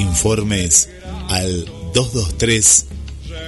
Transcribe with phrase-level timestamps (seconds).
[0.00, 0.88] Informes
[1.28, 2.86] al 223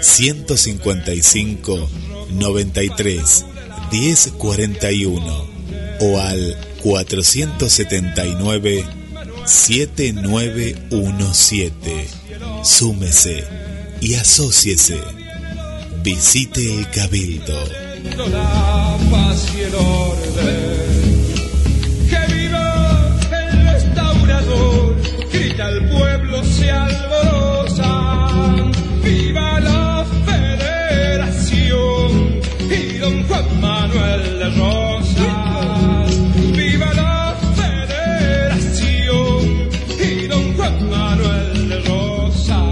[0.00, 1.88] 155
[2.30, 3.44] 93
[3.90, 5.46] 1041
[6.00, 8.84] o al 479
[9.44, 12.08] 7917.
[12.64, 13.44] Súmese
[14.00, 14.98] y asóciese.
[16.02, 17.62] Visite el Cabildo.
[33.60, 36.16] Manuel de Rosas.
[36.56, 39.08] Viva la federación
[40.00, 42.62] y don Juan Manuel de Rosas.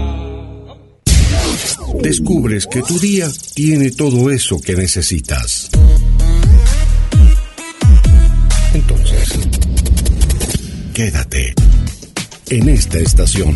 [2.01, 5.69] Descubres que tu día tiene todo eso que necesitas.
[8.73, 9.29] Entonces,
[10.93, 11.53] quédate
[12.49, 13.55] en esta estación.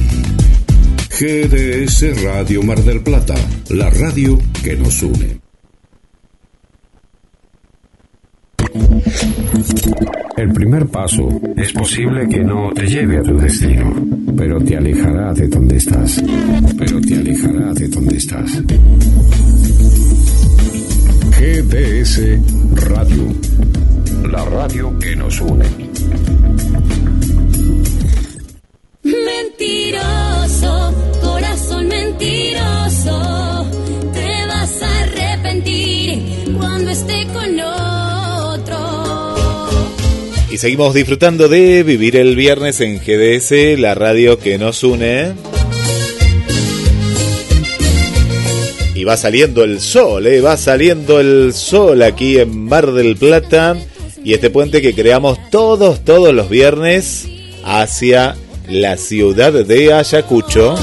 [1.18, 3.36] GDS Radio Mar del Plata,
[3.70, 5.45] la radio que nos une.
[10.38, 13.96] El primer paso es posible que no te lleve a tu destino,
[14.36, 16.22] pero te alejará de donde estás.
[16.78, 18.62] Pero te alejará de donde estás.
[21.40, 22.22] GDS
[22.90, 23.34] Radio,
[24.30, 25.66] la radio que nos une.
[29.04, 33.66] Mentiroso, corazón mentiroso,
[34.14, 37.85] te vas a arrepentir cuando esté con otro.
[40.56, 45.34] Y seguimos disfrutando de vivir el viernes en GDS, la radio que nos une.
[48.94, 50.40] Y va saliendo el sol, ¿eh?
[50.40, 53.76] va saliendo el sol aquí en Mar del Plata.
[54.24, 57.28] Y este puente que creamos todos, todos los viernes
[57.66, 58.38] hacia
[58.70, 60.76] la ciudad de Ayacucho.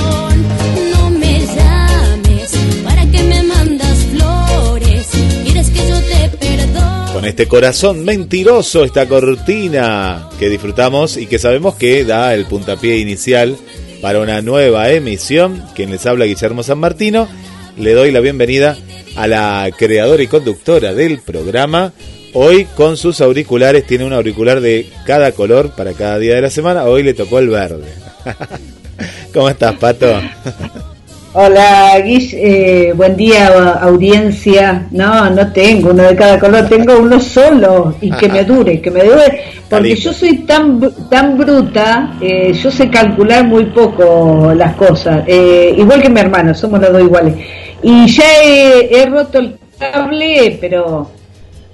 [7.25, 13.57] Este corazón mentiroso, esta cortina que disfrutamos y que sabemos que da el puntapié inicial
[14.01, 15.63] para una nueva emisión.
[15.75, 17.29] Quien les habla, Guillermo San Martino.
[17.79, 18.77] Le doy la bienvenida
[19.15, 21.93] a la creadora y conductora del programa.
[22.35, 26.51] Hoy con sus auriculares, tiene un auricular de cada color para cada día de la
[26.51, 26.85] semana.
[26.85, 27.89] Hoy le tocó el verde.
[29.33, 30.21] ¿Cómo estás, Pato?
[31.35, 34.87] Hola, Guish, eh, buen día, audiencia.
[34.91, 38.91] No, no tengo uno de cada color, tengo uno solo y que me dure, que
[38.91, 40.79] me dure, porque yo soy tan
[41.09, 46.55] tan bruta, eh, yo sé calcular muy poco las cosas, eh, igual que mi hermano,
[46.55, 47.35] somos los dos iguales.
[47.83, 51.11] Y ya he, he roto el cable, pero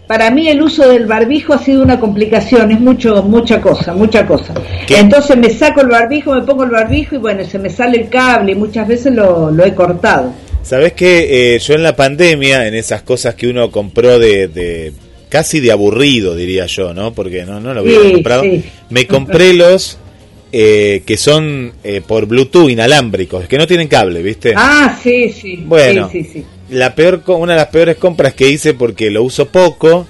[0.09, 4.27] para mí el uso del barbijo ha sido una complicación, es mucho, mucha cosa, mucha
[4.27, 4.55] cosa.
[4.87, 4.99] ¿Qué?
[4.99, 8.09] Entonces me saco el barbijo, me pongo el barbijo y bueno, se me sale el
[8.09, 10.33] cable y muchas veces lo, lo he cortado.
[10.63, 14.93] Sabes que eh, yo en la pandemia, en esas cosas que uno compró de, de-
[15.29, 17.13] casi de aburrido, diría yo, ¿no?
[17.13, 18.43] Porque no, no lo había Sí, comprado.
[18.43, 18.65] sí.
[18.91, 19.99] Me compré los
[20.53, 24.55] eh, que son eh, por Bluetooth inalámbricos, que no tienen cable, ¿viste?
[24.57, 25.63] Ah, sí, sí.
[25.67, 26.09] Bueno.
[26.11, 26.45] Sí, sí, sí.
[26.71, 30.07] La peor, una de las peores compras que hice porque lo uso poco.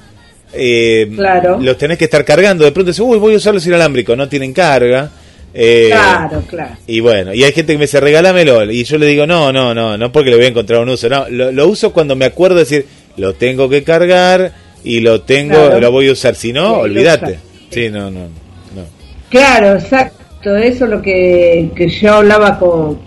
[0.52, 1.58] eh, Claro.
[1.60, 2.64] Los tenés que estar cargando.
[2.64, 4.16] De pronto dices, uy, voy a usar los inalámbricos.
[4.16, 5.10] No tienen carga.
[5.54, 6.76] Eh, Claro, claro.
[6.86, 8.70] y bueno, y hay gente que me dice, regálamelo.
[8.70, 11.08] Y yo le digo, no, no, no, no porque le voy a encontrar un uso.
[11.08, 14.52] No, lo, lo uso cuando me acuerdo de decir, lo tengo que cargar
[14.84, 15.80] y lo tengo, Claro.
[15.80, 16.34] lo voy a usar.
[16.34, 17.38] Si no, Sí, olvídate.
[17.70, 18.84] Sí, no, no, no.
[19.30, 20.56] Claro, exacto.
[20.56, 22.98] Eso es lo que, que yo hablaba con,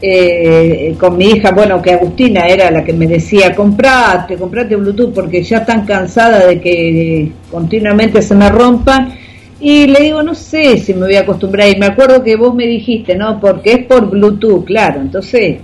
[0.00, 5.14] eh, con mi hija, bueno, que Agustina era la que me decía, comprate, comprate Bluetooth,
[5.14, 9.14] porque ya están cansada de que continuamente se me rompan.
[9.60, 11.68] Y le digo, no sé si me voy a acostumbrar.
[11.70, 13.40] Y me acuerdo que vos me dijiste, ¿no?
[13.40, 15.00] Porque es por Bluetooth, claro.
[15.00, 15.58] Entonces,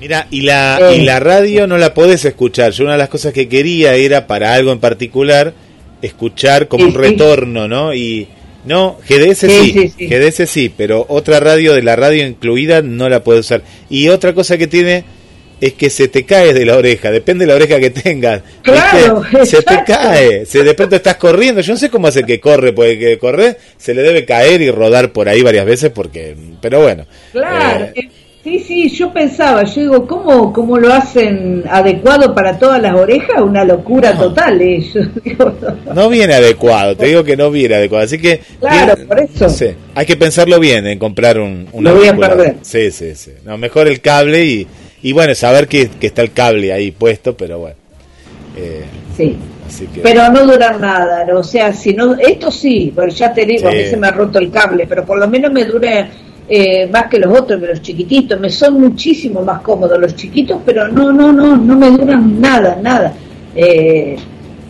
[0.00, 0.96] Mira, y la, Eh.
[0.98, 2.70] y la radio no la podés escuchar.
[2.72, 5.52] Yo una de las cosas que quería era para algo en particular
[6.02, 7.92] escuchar como Sí, un retorno, ¿no?
[7.92, 8.28] Y
[8.64, 10.08] no, GDS sí, Sí, sí, sí.
[10.08, 13.62] GDS sí, pero otra radio de la radio incluida no la puedes usar.
[13.88, 15.04] Y otra cosa que tiene
[15.60, 18.42] es que se te cae de la oreja, depende de la oreja que tengas.
[18.62, 19.22] Claro.
[19.44, 22.72] Se te cae, se de pronto estás corriendo, yo no sé cómo hace que corre,
[22.72, 26.82] porque que corre se le debe caer y rodar por ahí varias veces porque pero
[26.82, 27.06] bueno.
[27.32, 28.08] Claro, eh,
[28.44, 33.40] sí, sí, yo pensaba, yo digo, ¿cómo, cómo lo hacen adecuado para todas las orejas?
[33.42, 34.20] Una locura No.
[34.28, 34.80] total, eh.
[34.80, 35.52] Yo digo,
[35.86, 35.94] no.
[35.94, 38.04] No viene adecuado, te digo que no viene adecuado.
[38.04, 38.40] Así que.
[38.60, 39.44] Claro, bien, por eso.
[39.44, 42.56] no sé, hay que pensarlo bien en comprar un, un Lo voy a perder.
[42.62, 43.32] Sí, sí, sí.
[43.44, 44.66] No, mejor el cable y,
[45.02, 47.76] y bueno, saber que, que está el cable ahí puesto, pero bueno.
[48.56, 48.84] Eh,
[49.16, 49.36] Sí.
[49.66, 50.00] así que.
[50.00, 51.40] Pero no duran nada, ¿no?
[51.40, 54.12] o sea, si no, esto sí, pero ya te digo, a mí se me ha
[54.12, 56.08] roto el cable, pero por lo menos me dura
[56.48, 60.58] eh, más que los otros, que los chiquititos, me son muchísimo más cómodos los chiquitos,
[60.64, 63.14] pero no, no, no, no me duran nada, nada.
[63.54, 64.16] Eh,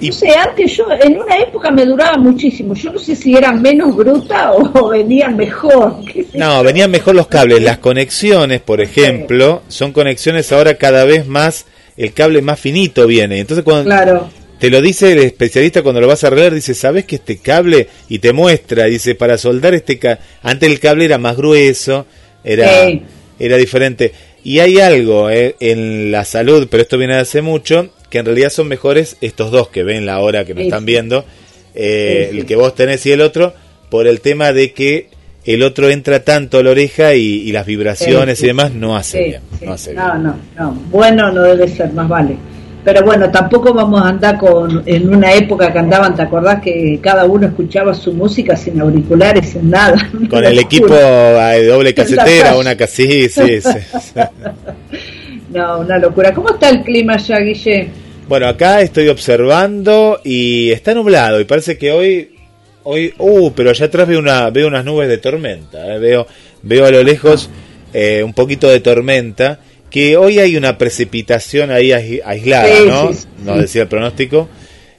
[0.00, 3.34] Y- no sé, antes yo, en una época me duraba muchísimo, yo no sé si
[3.36, 5.96] eran menos bruta o venían mejor.
[6.34, 7.62] No, venían mejor los cables.
[7.62, 11.66] Las conexiones, por ejemplo, son conexiones ahora cada vez más.
[11.96, 13.40] El cable más finito viene.
[13.40, 17.04] Entonces, cuando Claro, Te lo dice el especialista cuando lo vas a arreglar, dice, ¿sabes
[17.04, 17.88] que este cable?
[18.08, 22.06] Y te muestra, dice, para soldar este cable, antes el cable era más grueso,
[22.42, 23.02] era, Sí.
[23.38, 24.12] era diferente.
[24.42, 28.26] Y hay algo eh, en la salud, pero esto viene de hace mucho, que en
[28.26, 31.24] realidad son mejores estos dos que ven la hora que nos Sí, están viendo,
[31.74, 33.54] eh, Sí, el que vos tenés y el otro,
[33.90, 35.08] por el tema de que
[35.44, 39.22] el otro entra tanto a la oreja y, y las vibraciones y demás no hace
[39.24, 39.40] bien.
[39.62, 40.22] No hace no, bien.
[40.24, 42.36] no, no, bueno no debe ser, más vale.
[42.84, 46.98] Pero bueno, tampoco vamos a andar con, en una época que andaban, ¿te acordás que
[47.02, 50.10] cada uno escuchaba su música sin auriculares, sin nada?
[50.30, 53.78] Con el equipo eh, de doble casetera, una sí, sí, sí.
[55.50, 56.32] No, una locura.
[56.34, 57.88] ¿Cómo está el clima ya, Guille?
[58.28, 62.36] Bueno, acá estoy observando y está nublado y parece que hoy,
[62.82, 66.26] hoy, uh, pero allá atrás veo una, veo unas nubes de tormenta, eh, veo,
[66.62, 67.48] veo a lo lejos
[67.94, 73.10] eh, un poquito de tormenta, que hoy hay una precipitación ahí ais- aislada, ¿no?
[73.44, 74.48] Nos decía el pronóstico.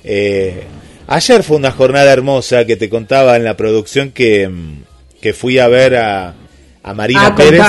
[0.04, 0.64] Eh,
[1.08, 4.84] ayer fue una jornada hermosa que te contaba en la producción que, mm,
[5.22, 6.34] que fui a ver a,
[6.84, 7.62] a Marina ah, Pérez.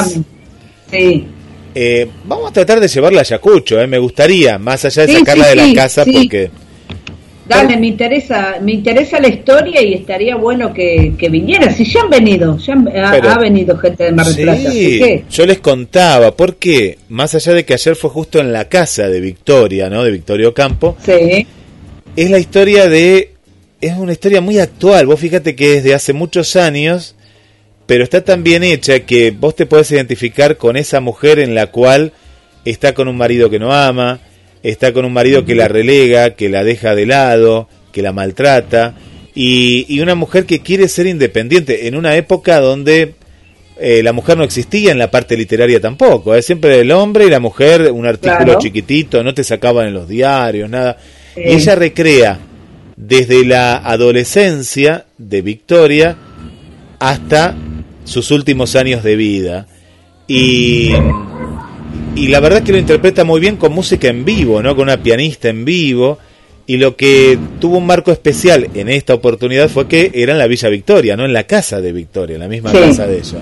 [0.90, 1.26] Sí.
[1.75, 5.19] Eh, vamos a tratar de llevarla a Ayacucho, eh, me gustaría, más allá de Sí,
[5.20, 6.50] sacarla sí, de la sí, casa, porque
[7.50, 11.73] Dale, me interesa, me interesa la historia y estaría bueno que, que viniera.
[11.73, 14.70] Si ya han venido, ya han- ha, venido gente de Mar del Plata.
[14.70, 19.08] sí, yo les contaba, porque más allá de que ayer fue justo en la casa
[19.08, 20.05] de Victoria, ¿no?
[20.05, 21.47] De Victorio Campo, sí,
[22.17, 23.32] es la historia de,
[23.81, 27.14] es una historia muy actual, vos fíjate que es de hace muchos años,
[27.87, 31.67] pero está tan bien hecha que vos te podés identificar con esa mujer en la
[31.69, 32.12] cual
[32.64, 34.20] está con un marido que no ama,
[34.62, 38.95] está con un marido que la relega, que la deja de lado, que la maltrata,
[39.35, 43.15] y, y una mujer que quiere ser independiente en una época donde
[43.83, 47.31] eh, la mujer no existía en la parte literaria tampoco, es siempre el hombre y
[47.31, 48.59] la mujer, un artículo Claro.
[48.61, 50.99] chiquitito, no te sacaban en los diarios, nada.
[51.35, 51.40] Sí.
[51.47, 52.38] Y ella recrea
[52.97, 56.17] desde la adolescencia de Victoria
[56.99, 57.57] hasta
[58.05, 59.67] sus últimos años de vida.
[60.29, 60.93] Y,
[62.17, 64.75] y la verdad que lo interpreta muy bien con música en vivo, ¿no?
[64.75, 66.19] Con una pianista en vivo.
[66.67, 70.47] Y lo que tuvo un marco especial en esta oportunidad fue que era en la
[70.47, 72.79] Villa Victoria, no en la casa de Victoria, en la misma Sí.
[72.79, 73.38] casa de ella.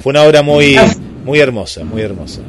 [0.00, 0.76] Fue una obra muy,
[1.24, 2.40] muy hermosa, muy hermosa.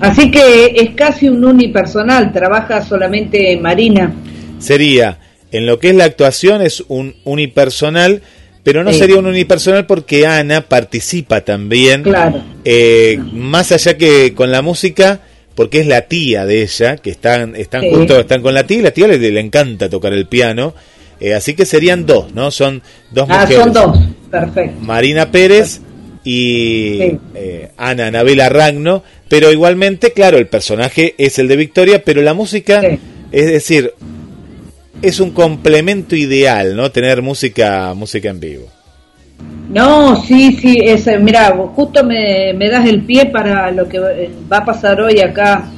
[0.00, 4.14] así que es casi un unipersonal, trabaja solamente Marina.
[4.58, 5.18] sería,
[5.52, 8.22] en lo que es la actuación, es un unipersonal,
[8.66, 12.42] pero no sería un unipersonal porque Ana participa también, Claro.
[12.64, 15.20] eh, más allá que con la música,
[15.54, 18.82] porque es la tía de ella, que están, están justo, están con la tía y
[18.82, 20.74] la tía le, le encanta tocar el piano,
[21.20, 22.50] eh, así que serían dos, ¿no?
[22.50, 22.82] Son
[23.12, 23.62] dos Ah, mujeres.
[23.62, 23.98] son dos,
[24.32, 24.80] perfecto.
[24.80, 25.80] Marina Pérez
[26.24, 27.18] y Sí.
[27.36, 32.34] eh, Ana Anabela Ragno, pero igualmente, claro, el personaje es el de Victoria, pero la
[32.34, 32.98] música, Sí.
[33.30, 33.92] es decir,
[35.02, 36.90] es un complemento ideal, ¿no?
[36.90, 38.66] Tener música, música en vivo.
[39.68, 44.30] No, sí, sí, es, eh, mira, justo me, das el pie para lo que eh,
[44.50, 45.68] va a pasar hoy acá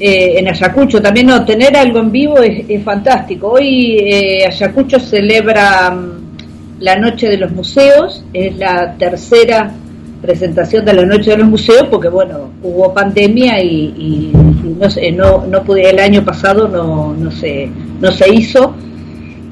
[0.00, 1.00] eh, en Ayacucho.
[1.00, 3.52] También no, tener algo en vivo es, es fantástico.
[3.52, 9.72] Hoy eh, Ayacucho celebra mm, la Noche de los Museos, es la tercera
[10.20, 14.32] presentación de la Noche de los Museos, porque bueno, hubo pandemia y,
[14.78, 17.70] no sé, no, no pude, el año pasado no, no se,
[18.00, 18.74] no se hizo.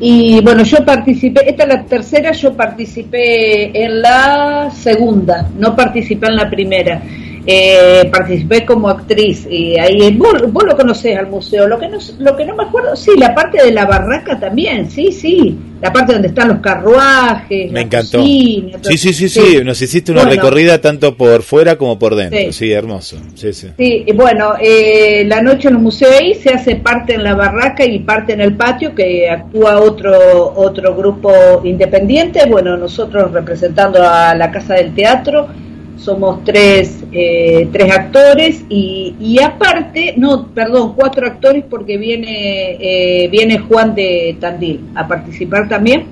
[0.00, 6.26] Y bueno, yo participé, esta es la tercera, yo participé en la segunda, no participé
[6.26, 7.02] en la primera.
[7.46, 11.98] Eh, participé como actriz y ahí vos, vos lo conocés al museo lo que no
[12.18, 15.92] lo que no me acuerdo sí la parte de la barraca también sí sí la
[15.92, 18.18] parte donde están los carruajes Me la encantó.
[18.20, 18.78] cocina.
[18.80, 22.38] Sí, sí, sí, sí, nos hiciste una Bueno, recorrida tanto por fuera como por dentro.
[22.38, 22.52] Sí.
[22.52, 23.18] Sí, hermoso.
[23.34, 23.68] Sí, sí.
[23.76, 27.34] Sí, y bueno, eh, la noche en el museo ahí se hace parte en la
[27.34, 31.30] barraca y parte en el patio que actúa otro otro grupo
[31.64, 32.46] independiente.
[32.48, 35.48] Bueno, nosotros representando a la Casa del Teatro
[35.96, 43.28] somos tres eh, tres actores y, y aparte, no, perdón, cuatro actores porque viene eh,
[43.28, 46.04] viene Juan de Tandil a participar también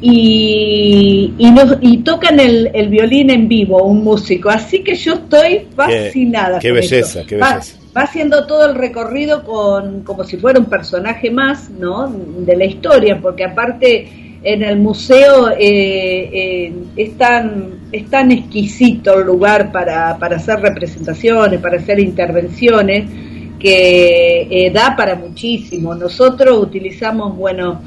[0.00, 4.48] y, y, nos- y tocan el, el violín en vivo, un músico.
[4.50, 6.58] Así que yo estoy fascinada.
[6.58, 7.76] qué con belleza, qué Va- belleza.
[7.96, 12.08] Va, haciendo todo el recorrido con como si fuera un personaje más, ¿no?
[12.08, 15.58] De la historia, porque aparte en el museo eh,
[16.32, 23.04] eh, es, tan, es tan exquisito el lugar para, para hacer representaciones, para hacer intervenciones,
[23.58, 25.94] que eh, da para muchísimo.
[25.94, 27.82] Nosotros utilizamos, bueno,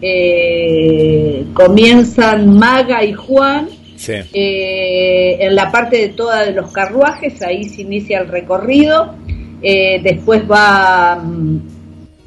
[0.00, 4.14] eh, comienzan Maga y Juan Sí.
[4.32, 9.14] en la parte de toda de los carruajes, ahí se inicia el recorrido,
[9.62, 11.60] después va, mm,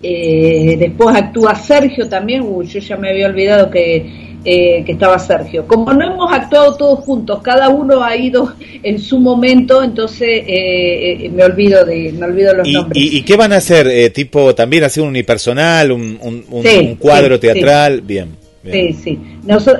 [0.08, 4.06] eh, después actúa Sergio también, uy, yo ya me había olvidado que,
[4.46, 5.66] eh, que estaba Sergio.
[5.68, 11.26] Como no hemos actuado todos juntos, cada uno ha ido en su momento, entonces eh,
[11.26, 13.04] eh, me olvido de, me olvido los ¿Y, nombres.
[13.04, 13.88] y, y qué van a hacer?
[13.88, 18.02] Eh, tipo, también hacer un unipersonal, un, un, un- Sí, un cuadro sí, teatral.
[18.02, 18.30] Bien.
[18.64, 18.94] bien.
[18.96, 19.20] Sí, sí.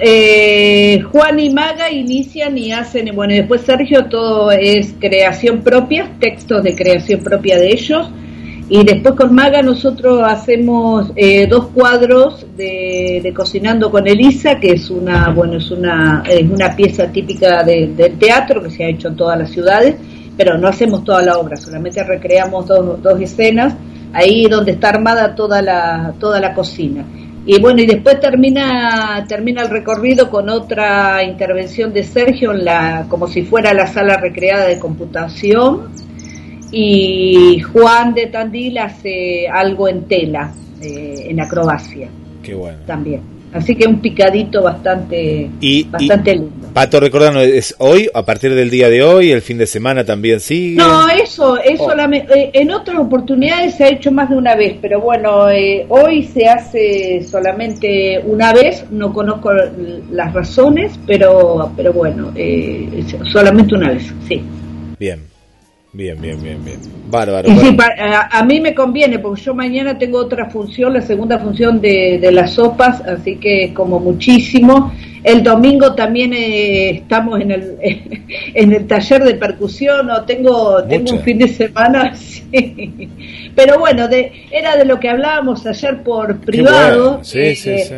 [0.02, 6.10] Eh, Juan y Maga inician y hacen, bueno, y después Sergio todo es creación propia,
[6.20, 8.10] textos de creación propia de ellos.
[8.68, 14.72] Y después con Maga nosotros hacemos eh, dos cuadros de, de Cocinando con Elisa, que
[14.72, 18.88] es una, bueno, es una, es una pieza típica de- del teatro que se ha
[18.90, 19.96] hecho en todas las ciudades,
[20.36, 23.76] pero no hacemos toda la obra, solamente recreamos dos, dos escenas,
[24.14, 27.06] ahí donde está armada toda la, toda la cocina.
[27.46, 33.06] Y bueno, y después termina, termina el recorrido con otra intervención de Sergio en la,
[33.08, 35.90] como si fuera la sala recreada de computación.
[36.72, 42.08] Y Juan de Tandil hace algo en tela, eh, en acrobacia
[42.44, 42.80] Qué bueno.
[42.86, 43.22] también.
[43.54, 46.68] Así que un picadito bastante, Y- bastante y- lindo.
[46.74, 50.42] Pato, recordando, ¿es hoy, a partir del día de hoy, el fin de semana también
[50.42, 50.76] sigue?
[50.76, 51.86] No, eso, es Oh.
[51.92, 55.86] solamente, eh, en otras oportunidades se ha hecho más de una vez, pero bueno, eh,
[55.88, 59.54] hoy se hace solamente una vez, no conozco
[60.12, 64.42] las razones, pero, pero bueno, eh, solamente una vez, sí.
[65.00, 65.22] Bien,
[65.96, 66.80] bien, bien, bien, bien.
[67.10, 67.50] Bárbaro.
[67.50, 71.02] Y sí, pa- a, a mí me conviene, porque yo mañana tengo otra función, la
[71.02, 74.92] segunda función de, de las sopas, así que como muchísimo.
[75.24, 77.78] El domingo también eh, estamos en el,
[78.54, 83.10] en el taller de percusión, o tengo, tengo un fin de semana, sí.
[83.56, 87.10] Pero bueno, de, era de lo que hablábamos ayer por privado.
[87.14, 87.24] bueno.
[87.24, 87.94] Sí, eh, sí, sí.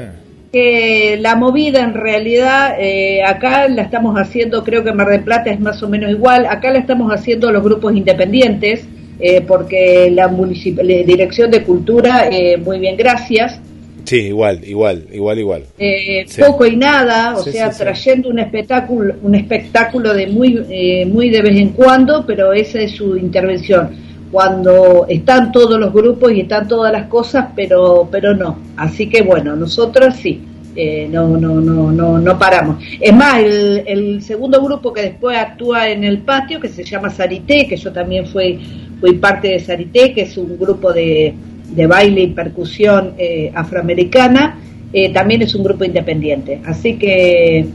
[0.52, 5.50] Que la movida en realidad eh, acá la estamos haciendo, creo que Mar del Plata
[5.52, 8.88] es más o menos igual, acá la estamos haciendo los grupos independientes,
[9.20, 13.60] eh, porque la, la Dirección de Cultura, eh, muy bien, gracias,
[14.06, 15.64] Sí, igual, igual, igual, igual.
[15.78, 16.42] eh, Sí.
[16.42, 21.30] poco y nada, o Sí, sea, sí, trayendo un espectáculo, un espectáculo de muy, muy
[21.30, 24.07] de vez en cuando, pero esa es su intervención.
[24.32, 28.60] Cuando están todos los grupos y están todas las cosas, pero, pero no.
[28.76, 30.44] Así que bueno, nosotros sí,
[30.76, 32.84] eh, no, no, no, no, no paramos.
[33.00, 37.10] Es más, el, el segundo grupo que después actúa en el patio, que se llama
[37.10, 38.60] Sarité, que yo también fui,
[39.00, 41.34] fui parte de Sarité, que es un grupo de,
[41.70, 44.60] de baile y percusión eh, afroamericana,
[44.94, 46.62] eh, también es un grupo independiente.
[46.66, 47.66] Así que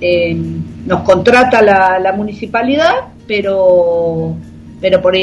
[0.00, 0.36] eh,
[0.86, 2.94] nos contrata la, la municipalidad,
[3.26, 4.34] pero,
[4.80, 5.14] pero por,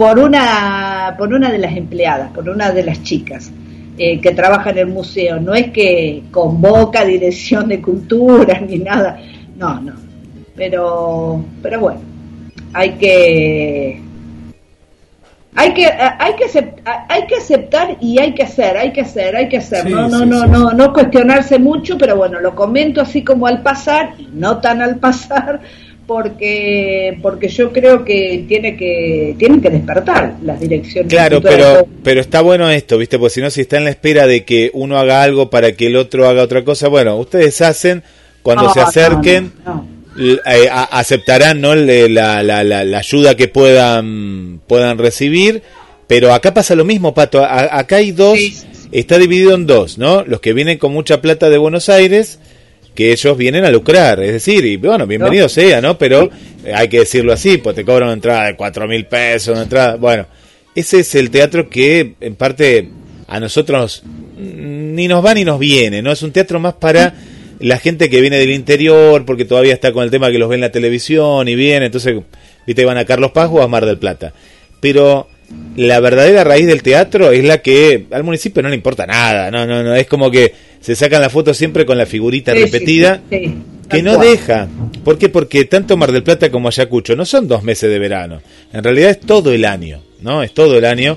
[0.00, 3.52] por, una, por una de las empleadas, por una de las chicas
[3.98, 5.38] eh, que trabaja en el museo.
[5.38, 9.20] No es que convoca dirección de cultura ni nada,
[9.58, 9.92] no, no.
[10.56, 12.00] Pero, pero bueno,
[12.72, 14.00] hay que
[15.54, 19.36] hay que hay que aceptar, hay que aceptar y hay que hacer hay que hacer
[19.36, 20.48] hay que hacer Sí, no no sí, no sí.
[20.50, 24.80] no no cuestionarse mucho pero bueno lo comento así como al pasar y no tan
[24.80, 25.60] al pasar
[26.10, 32.20] porque porque yo creo que tiene que tienen que despertar las direcciones Claro, pero, pero
[32.20, 33.16] está bueno esto, ¿viste?
[33.16, 35.86] Porque si no, si está en la espera de que uno haga algo para que
[35.86, 38.02] el otro haga otra cosa, bueno, ustedes hacen,
[38.42, 39.86] cuando No, se acerquen, no,
[40.16, 45.62] no, eh, a- aceptarán no Le- la, la, la, la ayuda que puedan puedan recibir
[46.08, 48.56] pero acá pasa lo mismo pato A- acá hay dos sí,
[48.90, 52.40] está dividido en dos no los que vienen con mucha plata de Buenos Aires
[53.00, 56.28] que ellos vienen a lucrar es decir y bueno bienvenido sea no pero
[56.74, 59.96] hay que decirlo así pues te cobran una entrada de cuatro mil pesos una entrada
[59.96, 60.26] bueno
[60.74, 62.90] ese es el teatro que en parte
[63.26, 64.02] a nosotros
[64.36, 66.12] ni nos va ni nos viene, ¿no?
[66.12, 67.14] Es un teatro más para
[67.58, 70.56] la gente que viene del interior, porque todavía está con el tema que los ve
[70.56, 72.16] en la televisión y viene, entonces,
[72.66, 74.32] viste, van a Carlos Paz o a Mar del Plata.
[74.80, 75.28] Pero
[75.76, 79.66] la verdadera raíz del teatro es la que al municipio no le importa nada, no,
[79.66, 83.20] no, no, es como que se sacan la foto siempre con la figurita Sí, repetida
[83.30, 83.54] sí, sí,
[83.88, 84.28] que no cual.
[84.28, 84.68] deja.
[85.04, 85.28] ¿Por qué?
[85.28, 88.40] Porque tanto Mar del Plata como Ayacucho no son dos meses de verano.
[88.72, 90.42] En realidad es todo el año, ¿no?
[90.42, 91.16] Es todo el año.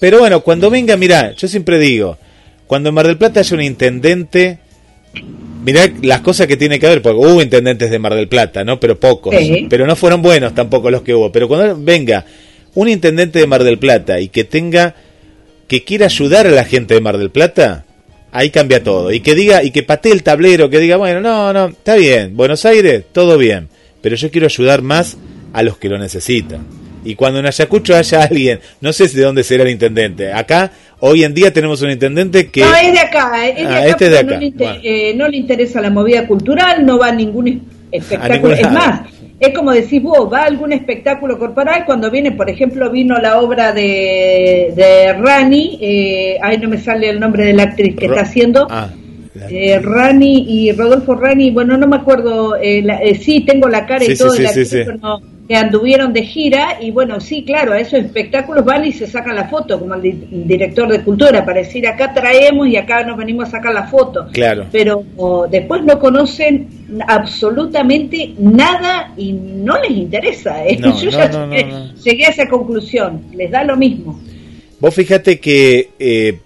[0.00, 2.18] Pero bueno, cuando venga, mirá, yo siempre digo,
[2.66, 4.58] cuando en Mar del Plata haya un intendente,
[5.64, 8.78] mirá las cosas que tiene que haber, porque hubo intendentes de Mar del Plata, ¿no?
[8.80, 9.34] Pero pocos.
[9.68, 11.30] Pero no fueron buenos tampoco los que hubo.
[11.32, 12.24] Pero cuando venga
[12.74, 14.94] un intendente de Mar del Plata y que tenga,
[15.68, 17.84] que quiera ayudar a la gente de Mar del Plata,
[18.32, 19.12] ahí cambia todo.
[19.12, 22.36] Y que diga, y que patee el tablero, que diga, bueno, no, no, está bien,
[22.36, 23.68] Buenos Aires, todo bien,
[24.02, 25.16] pero yo quiero ayudar más
[25.52, 26.66] a los que lo necesitan.
[27.04, 31.22] Y cuando en Ayacucho haya alguien, no sé de dónde será el intendente, acá hoy
[31.24, 32.60] en día tenemos un intendente que...
[32.62, 34.50] No, es de acá, es de Ah, acá, este es de pero acá, No, le
[34.50, 34.80] bueno.
[34.82, 37.48] eh, no le interesa la movida cultural, no va a ningún
[37.92, 38.54] A espectáculo.
[38.54, 39.02] Es más,
[39.38, 43.38] es como decís vos, va a algún espectáculo corporal cuando viene, por ejemplo, vino la
[43.40, 48.06] obra de, de Rani, eh, ay, no me sale el nombre de la actriz que
[48.08, 48.66] Ro- está haciendo.
[48.70, 48.88] Ah,
[49.38, 53.68] la- Eh, Rani y Rodolfo Rani, bueno, no me acuerdo, eh, la- eh, sí, tengo
[53.68, 54.64] la cara y Sí, todo, sí, la sí,
[55.02, 59.06] no, que anduvieron de gira y bueno, sí, claro, a esos espectáculos van y se
[59.06, 63.04] sacan la foto, como el di- director de cultura, para decir acá traemos y acá
[63.04, 64.26] nos venimos a sacar la foto.
[64.32, 64.66] Claro.
[64.72, 66.66] Pero o, después no conocen
[67.06, 70.64] absolutamente nada y no les interesa.
[70.66, 70.78] ¿eh?
[70.80, 71.18] No, Yo no,
[71.52, 74.18] ya llegué a esa conclusión, les da lo mismo.
[74.80, 76.38] Vos fíjate que eh,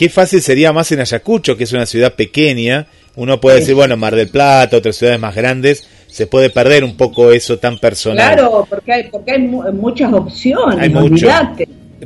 [0.00, 2.86] qué fácil sería más en Ayacucho, que es una ciudad pequeña.
[3.16, 3.60] Uno puede Sí.
[3.60, 7.58] decir, bueno, Mar del Plata, otras ciudades más grandes, se puede perder un poco eso
[7.58, 8.34] tan personal.
[8.34, 11.28] Claro, porque hay, porque hay mu- muchas opciones, Hay mucho.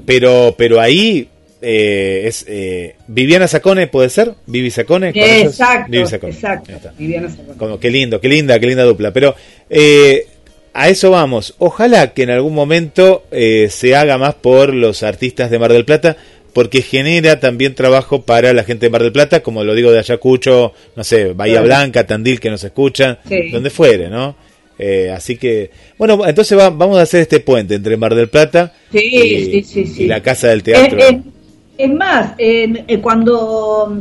[0.05, 1.29] Pero, pero ahí
[1.63, 4.35] eh, es eh, Viviana Sacone, ¿puede ser?
[4.47, 5.11] Vivi Sacone.
[5.15, 6.33] Exacto, Vivi Sacone.
[6.33, 6.73] exacto.
[6.99, 7.57] Viviana Sacone.
[7.57, 9.13] Como, qué lindo, qué linda, qué linda dupla.
[9.13, 9.37] Pero
[9.71, 10.27] eh,
[10.73, 11.55] a eso vamos.
[11.59, 15.85] Ojalá que en algún momento eh, se haga más por los artistas de Mar del
[15.85, 16.17] Plata,
[16.55, 19.99] porque genera también trabajo para la gente de Mar del Plata, como lo digo de
[19.99, 21.67] Ayacucho, no sé, Bahía Claro.
[21.67, 23.51] Blanca, Tandil, que nos escuchan, Sí.
[23.51, 24.37] donde fuere, ¿no?
[24.79, 28.73] Eh, así que, bueno, entonces va- vamos a hacer este puente entre Mar del Plata
[28.91, 28.99] Sí,
[29.53, 30.99] y, sí, la Casa del Teatro.
[31.77, 33.97] Es, más, eh, cuando,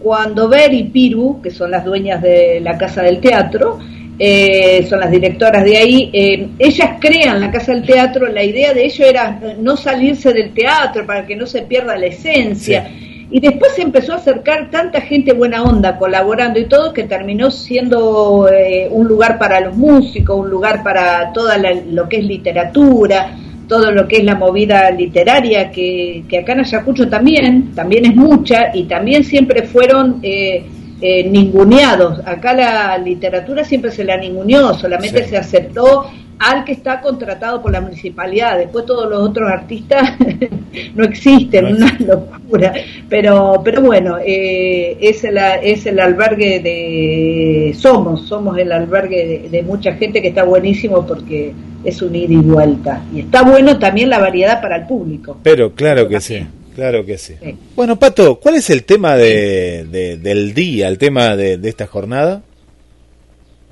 [0.00, 3.78] cuando Ver y Piru, que son las dueñas de la Casa del Teatro,
[4.18, 8.74] eh, son las directoras de ahí, eh, ellas crean la Casa del Teatro, la idea
[8.74, 12.90] de ello era no salirse del teatro para que no se pierda la esencia.
[13.30, 17.50] Y después se empezó a acercar tanta gente buena onda colaborando y todo que terminó
[17.50, 22.24] siendo eh, un lugar para los músicos, un lugar para toda la- lo que es
[22.24, 23.36] literatura,
[23.68, 28.16] todo lo que es la movida literaria, que, que acá en Ayacucho también, también es
[28.16, 30.64] mucha y también siempre fueron eh,
[31.00, 32.20] eh, ninguneados.
[32.26, 35.30] Acá la literatura siempre se la ninguneó, solamente Sí.
[35.30, 36.06] se aceptó
[36.40, 38.58] al que está contratado por la municipalidad.
[38.58, 40.12] Después todos los otros artistas
[40.94, 42.72] no existen, No una locura.
[43.08, 47.74] Pero, pero bueno, eh, es, el, es el albergue de...
[47.76, 51.52] Somos, somos el albergue de, de mucha gente que está buenísimo porque
[51.84, 53.02] es un ida y vuelta.
[53.12, 55.38] Y está bueno también la variedad para el público.
[55.42, 56.46] Pero claro que sí,
[56.78, 57.34] claro que sí.
[57.42, 57.56] Sí.
[57.74, 61.88] Bueno, Pato, ¿cuál es el tema de, de- del día, el tema de, de esta
[61.88, 62.40] jornada?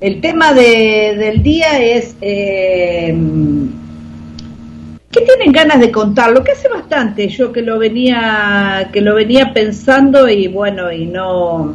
[0.01, 3.15] El tema de, del día es eh,
[5.13, 6.33] ¿qué tienen ganas de contar?
[6.33, 11.07] Lo que hace bastante yo que lo venía que lo venía pensando y bueno y
[11.07, 11.75] no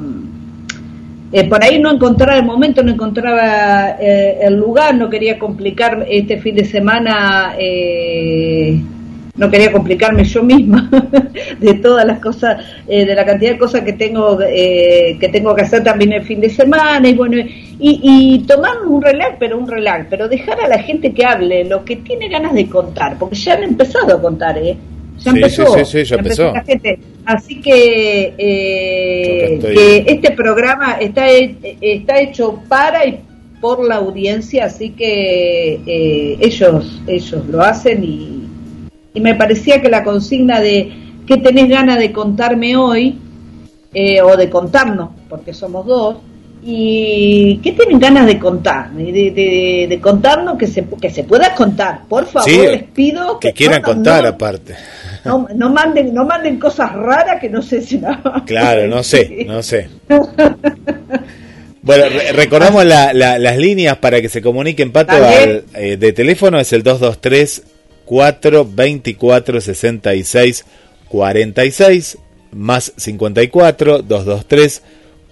[1.31, 6.05] eh, por ahí no encontraba el momento, no encontraba eh, el lugar, no quería complicar
[6.09, 8.81] este fin de semana, eh,
[9.35, 10.89] no quería complicarme yo misma
[11.59, 15.55] de todas las cosas, eh, de la cantidad de cosas que tengo eh, que tengo
[15.55, 17.47] que hacer también el fin de semana y bueno y,
[17.79, 21.83] y tomar un relax, pero un relax, pero dejar a la gente que hable lo
[21.83, 24.77] que tiene ganas de contar, porque ya han empezado a contar, ¿eh?
[25.17, 26.51] Ya Sí, empezó, sí, sí, ya empezó.
[26.51, 26.99] la gente.
[27.25, 33.19] Así que, eh, que este programa está, está hecho para y
[33.61, 38.40] por la audiencia, así que eh, ellos, ellos lo hacen y,
[39.13, 40.91] y me parecía que la consigna de
[41.27, 43.17] ¿qué tenés ganas de contarme hoy?
[43.93, 46.15] eh, o de contarnos, porque somos dos,
[46.63, 51.53] y que tienen ganas de contar, de, de, de contarnos que se, que se pueda
[51.55, 52.03] contar.
[52.07, 54.75] Por favor, Sí, les pido que quieran no- contar no- aparte.
[55.25, 58.17] No, no manden, no manden cosas raras que no sé si no.
[58.45, 59.89] Claro, no sé, no sé.
[61.81, 66.13] Bueno, re- recordamos la- la- las líneas para que se comuniquen, Pato, al, eh, de
[66.13, 67.63] teléfono es el 223
[68.11, 70.65] 424 66
[71.07, 72.17] 46
[72.51, 74.81] más 54 223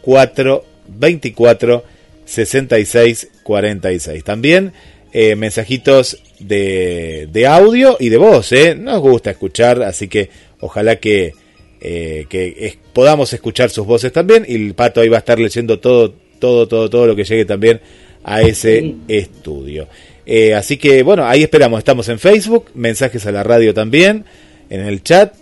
[0.02, 1.84] 424
[2.26, 4.24] 66 46.
[4.24, 4.72] También
[5.12, 8.76] eh, mensajitos de, de audio y de voz, ¿eh?
[8.76, 10.30] Nos gusta escuchar, así que
[10.62, 11.34] ojalá que,
[11.82, 15.38] eh, que es- podamos escuchar sus voces también y el Pato ahí va a estar
[15.40, 17.82] leyendo todo, todo, todo, todo lo que llegue también
[18.24, 19.88] a ese estudio.
[20.32, 24.24] Eh, así que bueno, ahí esperamos, estamos en Facebook, mensajes a la radio también,
[24.70, 25.34] en el chat.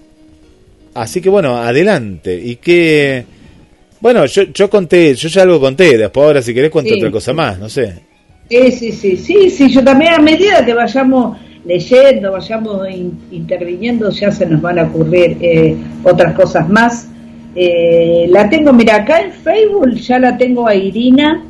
[0.93, 2.39] Así que bueno, adelante.
[2.41, 3.26] Y que,
[4.00, 7.00] bueno, yo, yo conté, yo ya algo conté, después ahora si querés cuento Sí.
[7.00, 7.95] otra cosa más, no sé.
[8.50, 14.10] Sí, sí, sí, sí, sí, yo también a medida que vayamos leyendo, vayamos in- interviniendo,
[14.10, 17.10] ya se nos van a ocurrir eh, otras cosas más.
[17.56, 21.43] Eh, la tengo, mira, acá en Facebook ya la tengo a Irina,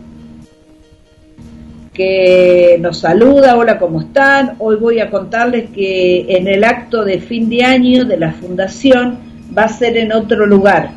[1.97, 4.53] que nos saluda, hola, ¿cómo están?
[4.59, 9.17] Hoy voy a contarles que en el acto de fin de año de la fundación
[9.57, 10.91] va a ser en otro lugar,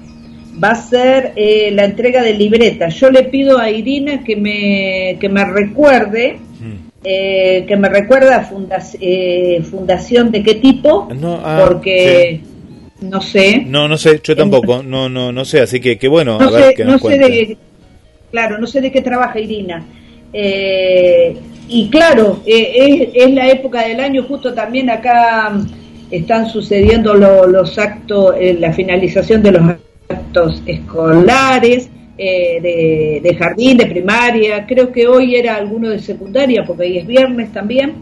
[0.63, 2.95] va a ser eh, la entrega de libretas.
[2.97, 6.39] Yo le pido a Irina que me, que me recuerde,
[7.03, 12.41] eh, que me recuerda fundac- eh, fundación de qué tipo, No, ah, porque
[13.01, 13.65] no sé.
[13.67, 16.51] No, no sé, yo tampoco, no, no, no sé, así que, que bueno, no a
[16.51, 17.27] ver sé, qué no nos sé cuenta.
[17.29, 17.57] de
[18.31, 19.83] claro, no sé de qué trabaja Irina.
[20.33, 21.37] Eh,
[21.69, 22.73] y claro, eh,
[23.15, 25.67] es, es la época del año, justo también acá mm,
[26.11, 29.63] están sucediendo lo- los actos, eh, la finalización de los
[30.09, 31.89] actos escolares,
[32.19, 36.99] eh, de, de jardín, de primaria, creo que hoy era alguno de secundaria, porque hoy
[36.99, 37.95] es viernes también,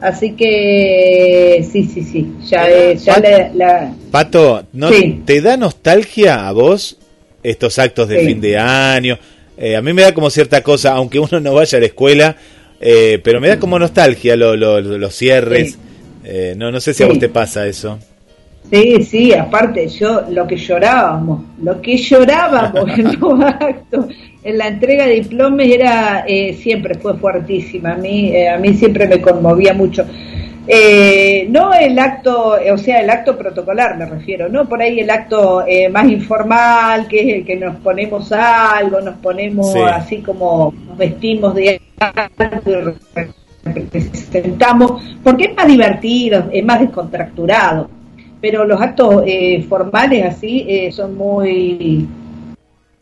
[0.00, 5.22] así que sí, sí, sí, ya, ya la- la, Pato, ¿no Sí.
[5.26, 6.96] te da nostalgia a vos
[7.42, 8.26] estos actos de Sí.
[8.26, 9.18] fin de año?
[9.58, 12.36] Eh, a mí me da como cierta cosa, aunque uno no vaya a la escuela,
[12.80, 15.72] eh, pero me da como nostalgia lo- lo- lo- los cierres.
[15.72, 15.78] Sí.
[16.24, 17.98] Eh, no, no sé si a vos te pasa eso.
[18.70, 24.06] Sí, sí, aparte yo lo que llorábamos, lo que llorábamos en los actos,
[24.42, 28.74] en la entrega de diplomas era eh, siempre fue fuertísima, a mí eh, a mí
[28.74, 30.04] siempre me conmovía mucho.
[30.68, 34.98] Eh, no el acto, eh, o sea, el acto protocolar me refiero, no por ahí
[34.98, 39.78] el acto eh, más informal, que es el que nos ponemos algo, nos ponemos Sí.
[39.80, 42.94] así como nos vestimos de algo
[43.64, 47.88] representamos, porque es más divertido, es más descontracturado
[48.40, 52.06] pero los actos eh, formales así eh, son muy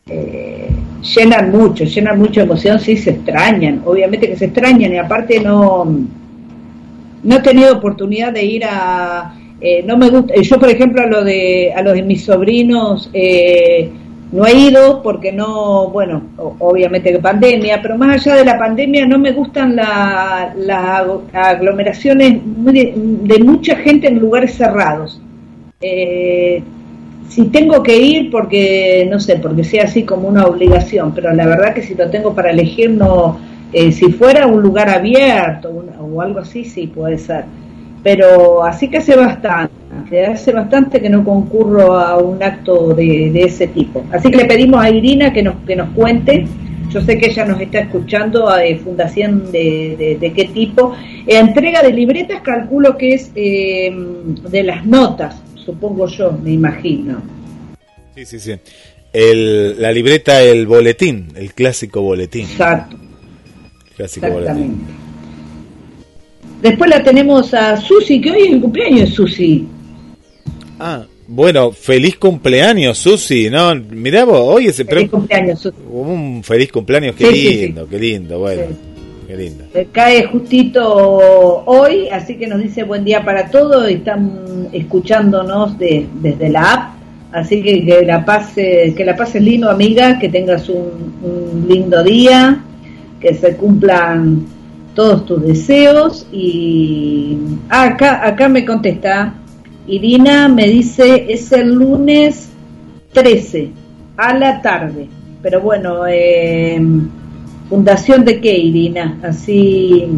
[0.07, 0.68] eh,
[1.16, 5.87] llenan mucho, llenan mucha emoción, sí se extrañan, obviamente que se extrañan y aparte no
[7.24, 11.06] no he tenido oportunidad de ir a eh, no me gusta, yo por ejemplo a
[11.06, 13.90] lo de a los de mis sobrinos eh,
[14.32, 16.22] no he ido porque no, bueno,
[16.58, 22.40] obviamente que pandemia, pero más allá de la pandemia no me gustan la- las aglomeraciones
[22.44, 25.20] de mucha gente en lugares cerrados.
[25.80, 26.62] Eh,
[27.28, 31.46] si tengo que ir porque, no sé, porque sea así como una obligación, pero la
[31.46, 33.38] verdad que si lo tengo para elegir, no,
[33.74, 37.44] eh, si fuera un lugar abierto o algo así, sí puede ser.
[38.02, 43.42] Pero así que hace bastante, hace bastante que no concurro a un acto de, de
[43.44, 44.04] ese tipo.
[44.12, 46.46] Así que le pedimos a Irina que nos, que nos cuente.
[46.90, 50.94] Yo sé que ella nos está escuchando a eh, fundación de, de- de qué tipo.
[51.26, 53.90] Eh, entrega de libretas, calculo que es eh,
[54.50, 57.22] de las notas, supongo yo, me imagino.
[58.14, 58.52] Sí, sí, sí.
[59.12, 62.42] El, la libreta, el boletín, el clásico boletín.
[62.42, 62.96] Exacto,
[63.96, 64.85] Clásico exactamente.
[66.62, 69.66] Después la tenemos a Susi, que hoy es el cumpleaños de Susi.
[70.78, 73.50] Ah, bueno, feliz cumpleaños, Susi.
[73.50, 75.76] No, mirá vos, hoy es Feliz cumpleaños, Susi.
[75.92, 77.66] un feliz cumpleaños, qué Sí, sí, sí.
[77.66, 78.62] lindo, qué lindo, bueno,
[79.28, 79.64] qué lindo.
[79.74, 80.83] Eh, Cae justito
[81.66, 86.72] hoy, así que nos dice buen día para todos y están escuchándonos de- desde la
[86.72, 86.94] app.
[87.33, 92.02] Así que que la pase, que la pases lindo, amiga, que tengas un, un lindo
[92.04, 92.62] día,
[93.20, 94.46] que se cumplan
[94.94, 99.35] todos tus deseos y ah, acá acá me contesta.
[99.87, 102.48] Irina me dice es el lunes
[103.12, 103.70] 13
[104.16, 105.09] a la tarde
[105.42, 106.81] pero bueno eh,
[107.68, 110.09] fundación de qué Irina así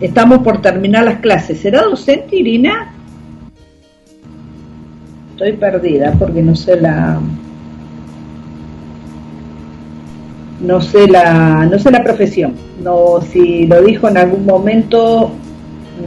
[0.00, 1.60] estamos por terminar las clases.
[1.60, 2.94] Será docente Irina
[5.32, 7.20] estoy perdida porque no sé la
[10.64, 15.30] no sé la no sé la profesión no si lo dijo en algún momento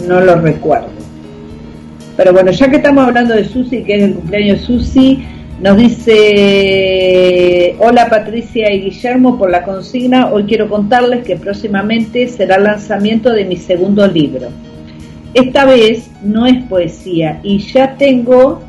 [0.08, 0.90] no lo recuerdo.
[2.16, 5.24] Pero bueno ya que estamos hablando de Susi que es el cumpleaños de Susi
[5.62, 10.32] nos dice hola Patricia y Guillermo por la consigna.
[10.32, 14.50] Hoy quiero contarles que próximamente será el lanzamiento de mi segundo libro.
[15.34, 18.62] Esta vez no es poesía y ya tengo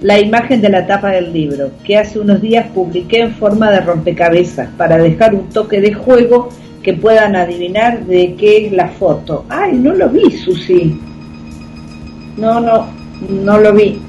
[0.00, 3.80] la imagen de la tapa del libro, que hace unos días publiqué en forma de
[3.80, 6.50] rompecabezas para dejar un toque de juego
[6.82, 9.44] que puedan adivinar de qué es la foto.
[9.48, 10.98] Ay, no lo vi, Susi.
[12.36, 12.86] No, no,
[13.28, 14.00] no lo vi.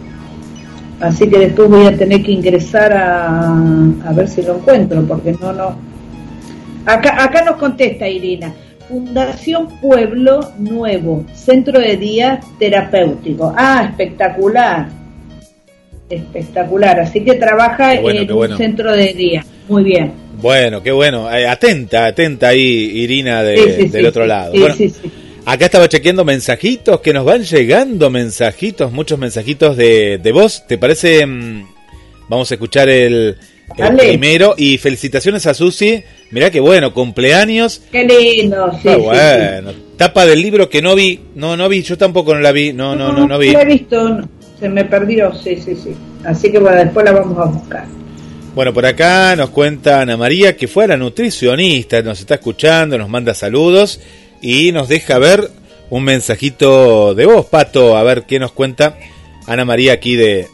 [1.02, 3.48] Así que después voy a tener que ingresar a,
[4.06, 5.76] a ver si lo encuentro, porque no, no.
[6.86, 8.54] Acá, acá nos contesta Irina.
[8.88, 13.54] Fundación Pueblo Nuevo, Centro de Día Terapéutico.
[13.56, 14.99] Ah, espectacular
[16.10, 17.00] espectacular.
[17.00, 19.46] Así que trabaja en un centro de día.
[19.68, 20.12] Muy bien.
[20.42, 21.32] Bueno, qué bueno.
[21.34, 24.54] Eh, atenta, atenta ahí, Irina, del otro lado.
[25.46, 30.66] acá estaba chequeando mensajitos que nos van llegando, mensajitos, muchos mensajitos de, de voz.
[30.68, 31.26] ¿Te parece?
[31.26, 31.66] Mm,
[32.30, 33.38] vamos a escuchar el,
[33.98, 34.56] primero.
[34.58, 36.04] Y felicitaciones a Susi.
[36.32, 37.82] Mirá qué bueno, cumpleaños.
[37.92, 38.90] Qué lindo, sí.
[38.90, 39.74] bueno.
[39.98, 41.20] Tapa del libro que no vi.
[41.36, 42.72] No, no vi, yo tampoco no la vi.
[42.72, 43.52] No, no, no, no, vi.
[43.52, 44.30] No he visto.
[44.60, 45.96] Se me perdió, sí, sí, sí.
[46.26, 47.86] Así que bueno, después la vamos a buscar.
[48.56, 52.98] Bueno, por acá nos cuenta Ana María que fue a la nutricionista, nos está escuchando,
[52.98, 54.02] nos manda saludos
[54.42, 55.50] y nos deja ver
[55.90, 58.98] un mensajito de voz, Pato, a ver qué nos cuenta
[59.48, 60.48] Ana María aquí de,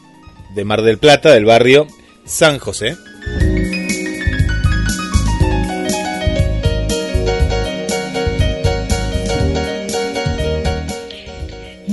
[0.54, 1.86] de Mar del Plata, del barrio
[2.24, 2.96] San José.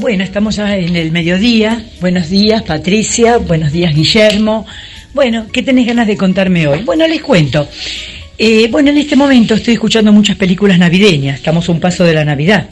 [0.03, 1.81] Bueno, estamos ya en el mediodía.
[2.01, 3.37] Buenos días, Patricia.
[3.37, 4.65] Buenos días, Guillermo.
[5.13, 6.83] Bueno, ¿qué tenés ganas de contarme hoy?
[6.83, 7.69] Bueno, les cuento.
[8.37, 11.37] Eh, bueno, en este momento estoy escuchando muchas películas navideñas.
[11.37, 12.67] Estamos a un paso de la Navidad.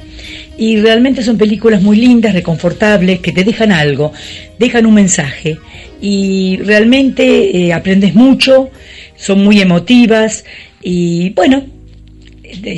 [0.57, 4.11] Y realmente son películas muy lindas, reconfortables, que te dejan algo,
[4.59, 5.57] dejan un mensaje.
[6.01, 8.71] Y realmente eh, aprendes mucho,
[9.15, 10.43] son muy emotivas.
[10.83, 11.63] Y bueno,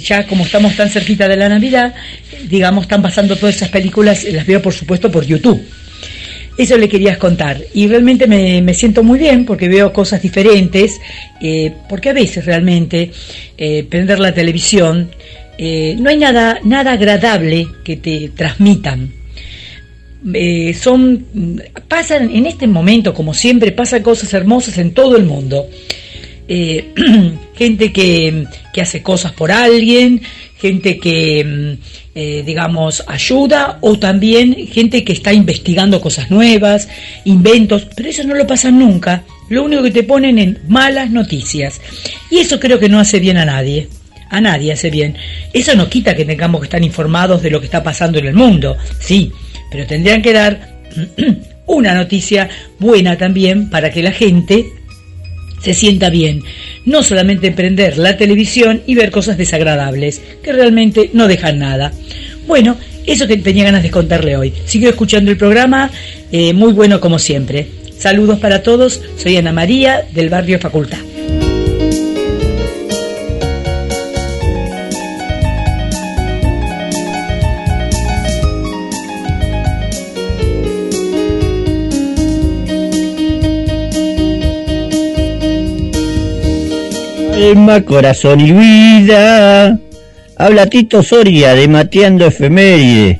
[0.01, 1.93] ya como estamos tan cerquita de la Navidad,
[2.49, 5.61] digamos, están pasando todas esas películas, las veo por supuesto por YouTube.
[6.57, 7.61] Eso le querías contar.
[7.73, 11.01] Y realmente me, siento muy bien porque veo cosas diferentes,
[11.41, 13.11] eh, porque a veces realmente
[13.57, 15.09] eh, prender la televisión,
[15.57, 19.11] eh, no hay nada, nada agradable que te transmitan.
[20.79, 21.25] son,
[21.87, 25.67] pasan en este momento, como siempre, pasan cosas hermosas en todo el mundo.
[27.55, 30.21] gente que, que hace cosas por alguien,
[30.63, 31.83] gente que, mm,
[32.15, 36.87] eh, digamos, ayuda o también gente que está investigando cosas nuevas,
[37.25, 39.23] inventos, pero eso no lo pasan nunca.
[39.49, 41.81] Lo único que te ponen en malas noticias.
[42.31, 43.89] Y eso creo que no hace bien a nadie.
[44.29, 45.17] A nadie hace bien.
[45.51, 48.33] Eso no quita que tengamos que estar informados de lo que está pasando en el
[48.33, 49.31] mundo, sí,
[49.69, 50.79] pero tendrían que dar
[51.67, 54.65] una noticia buena también para que la gente
[55.63, 56.43] se sienta bien,
[56.85, 61.93] no solamente prender la televisión y ver cosas desagradables, que realmente no dejan nada.
[62.45, 64.53] Bueno, eso que tenía ganas de contarle hoy.
[64.65, 65.89] Sigo escuchando el programa,
[66.31, 67.67] eh, muy bueno como siempre.
[67.97, 71.12] Saludos para todos, soy Ana María del barrio Facultad.
[87.43, 89.77] Alma, corazón y vida.
[90.37, 93.19] Habla Tito Soria de Mateando Efeméride.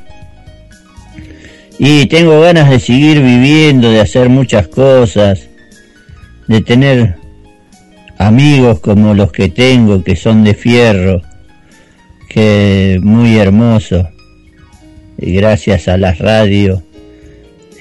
[1.77, 5.49] Y tengo ganas de seguir viviendo, de hacer muchas cosas,
[6.47, 7.15] de tener
[8.17, 11.21] amigos como los que tengo, que son de fierro,
[12.29, 14.07] que muy hermoso.
[15.17, 16.81] Y gracias a las radios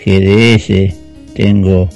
[0.05, 0.93] GDS
[1.35, 1.89] tengo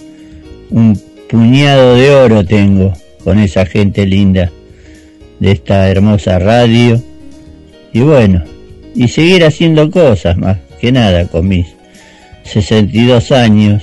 [0.70, 2.92] un puñado de oro tengo
[3.26, 4.52] con esa gente linda
[5.40, 7.02] de esta hermosa radio.
[7.92, 8.44] Y bueno,
[8.94, 11.66] y seguir haciendo cosas más que nada con mis
[12.44, 13.82] 62 años,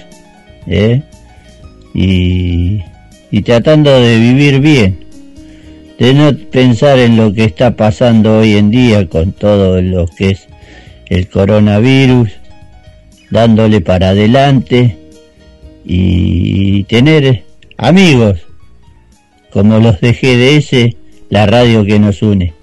[0.65, 1.01] ¿eh?
[1.93, 2.83] y,
[3.31, 5.03] y tratando de vivir bien,
[5.99, 10.29] de no pensar en lo que está pasando hoy en día con todo lo que
[10.29, 10.47] es
[11.09, 12.29] el coronavirus,
[13.29, 14.97] dándole para adelante
[15.83, 17.43] y tener
[17.75, 18.39] amigos
[19.53, 20.95] como los de GDS,
[21.29, 22.53] la radio que nos une.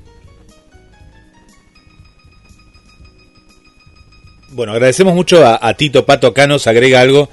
[4.51, 7.31] Bueno, agradecemos mucho a, Tito Pato Canos, agrega algo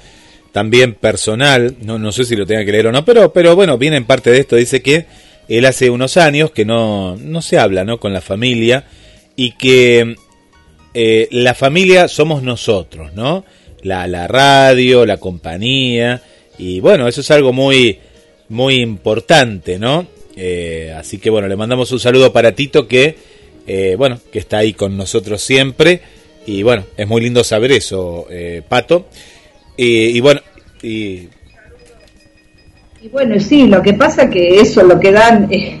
[0.52, 3.76] también personal, no, no sé si lo tenga que leer o no, pero, pero bueno,
[3.76, 5.06] viene en parte de esto, dice que
[5.48, 7.98] él hace unos años que no, no se habla ¿no?
[7.98, 8.84] con la familia
[9.34, 10.14] y que
[10.94, 13.44] eh, la familia somos nosotros, ¿no?
[13.82, 16.22] La, la radio, la compañía,
[16.58, 17.98] y bueno, eso es algo muy,
[18.48, 20.06] muy importante, ¿no?
[20.36, 23.16] Eh, así que bueno, le mandamos un saludo para Tito que,
[23.66, 26.00] eh, bueno, que está ahí con nosotros siempre,
[26.46, 29.06] y bueno, es muy lindo saber eso, eh, Pato.
[29.76, 30.40] Y, y bueno,
[30.82, 31.28] y
[33.02, 35.78] Y bueno, sí, lo que pasa que eso, lo que dan, eh,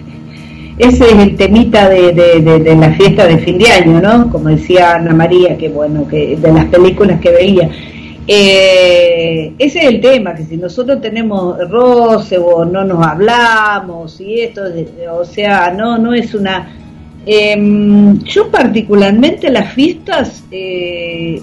[0.78, 4.30] ese es el temita de, de, de- de la fiesta de fin de año, ¿no?
[4.30, 7.68] Como decía Ana María, que bueno, que de las películas que veía.
[8.30, 14.40] Eh, ese es el tema, que si nosotros tenemos roce o no nos hablamos y
[14.42, 14.64] esto,
[15.12, 16.76] o sea, no, no es una...
[17.24, 20.44] Em, yo particularmente las fiestas...
[20.50, 21.40] eh,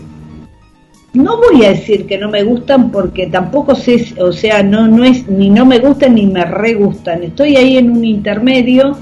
[1.15, 5.03] no voy a decir que no me gustan porque tampoco sé, o sea, no no
[5.05, 7.23] es ni no me gustan ni me re gustan.
[7.23, 8.97] Estoy ahí en un intermedio.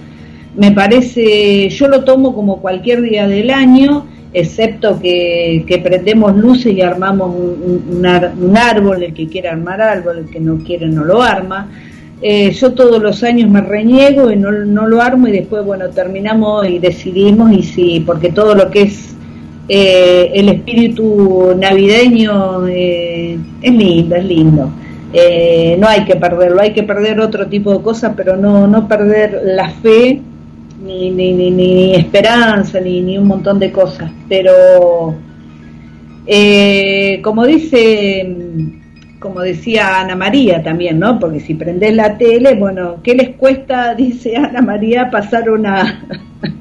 [0.55, 6.73] Me parece, yo lo tomo como cualquier día del año, excepto que, que prendemos luces
[6.73, 8.05] y armamos un,
[8.57, 11.69] árbol, el que quiera armar árbol, el que no quiere no lo arma.
[12.21, 15.89] Eh, yo todos los años me reniego y no, no lo armo y después, bueno,
[15.89, 19.13] terminamos y decidimos y sí, porque todo lo que es
[19.69, 24.69] eh, el espíritu navideño eh, es lindo, es lindo.
[25.13, 28.87] Eh, no hay que perderlo, hay que perder otro tipo de cosas, pero no, no
[28.87, 30.21] perder la fe,
[30.83, 34.11] ni, ni, ni, ni esperanza, ni, ni un montón de cosas.
[34.27, 35.15] Pero,
[36.25, 38.25] eh, como dice,
[39.19, 41.17] como decía Ana María también, ¿no?
[41.19, 46.05] Porque si prendés la tele, bueno, ¿qué les cuesta, dice Ana María, pasar una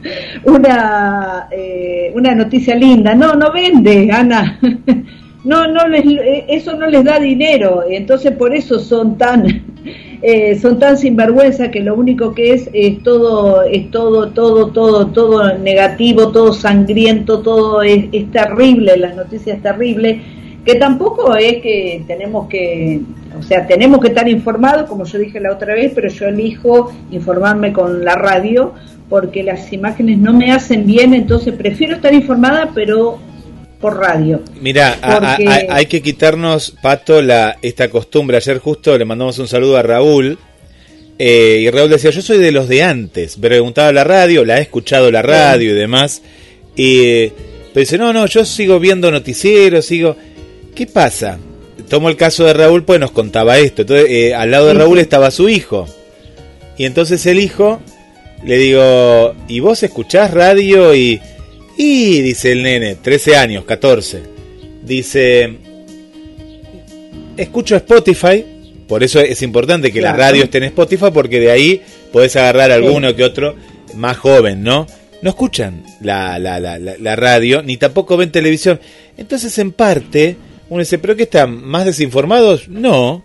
[0.44, 3.14] una eh, una noticia linda?
[3.14, 4.58] No, no vende, Ana.
[5.44, 9.44] No, no les, eh, eso no les da dinero, entonces por eso son tan
[10.22, 15.08] eh, son tan sinvergüenza que lo único que es es todo es todo todo todo
[15.08, 20.20] todo negativo, todo sangriento, todo es, es terrible, las noticias terribles
[20.64, 23.00] que tampoco es que tenemos que,
[23.36, 26.92] o sea, tenemos que estar informados, como yo dije la otra vez, pero yo elijo
[27.10, 28.72] informarme con la radio
[29.08, 33.18] porque las imágenes no me hacen bien, entonces prefiero estar informada, pero
[33.82, 34.40] por radio.
[34.60, 38.38] Mira, a- a- Porque- a- hay que quitarnos, Pato, la, esta costumbre.
[38.38, 40.38] Ayer justo le mandamos un saludo a Raúl.
[41.18, 43.36] eh, y Raúl decía, yo soy de los de antes.
[43.36, 46.22] Preguntaba la radio, la he escuchado la radio y demás.
[46.74, 50.16] Y, pero dice, no, no, yo sigo viendo noticieros, sigo...
[50.74, 51.38] ¿Qué pasa?
[51.88, 53.82] Tomo el caso de Raúl, pues nos contaba esto.
[53.82, 55.86] Entonces, eh, al lado de Raúl estaba su hijo.
[56.78, 57.80] Y entonces el hijo
[58.44, 60.94] le digo, ¿y vos escuchás radio?
[60.94, 61.20] Y,
[61.84, 64.22] y dice el nene, 13 años, 14.
[64.84, 65.56] Dice,
[67.36, 68.44] escucho Spotify,
[68.86, 72.70] por eso es importante que la radio esté en Spotify, porque de ahí podés agarrar
[72.70, 73.56] alguno que otro
[73.96, 74.86] más joven, ¿no?
[75.22, 78.80] No escuchan la, la, la, la, la radio, ni tampoco ven televisión.
[79.16, 80.36] Entonces, en parte,
[80.68, 81.64] uno dice, ¿pero qué están?
[81.64, 82.68] ¿Más desinformados?
[82.68, 83.24] No,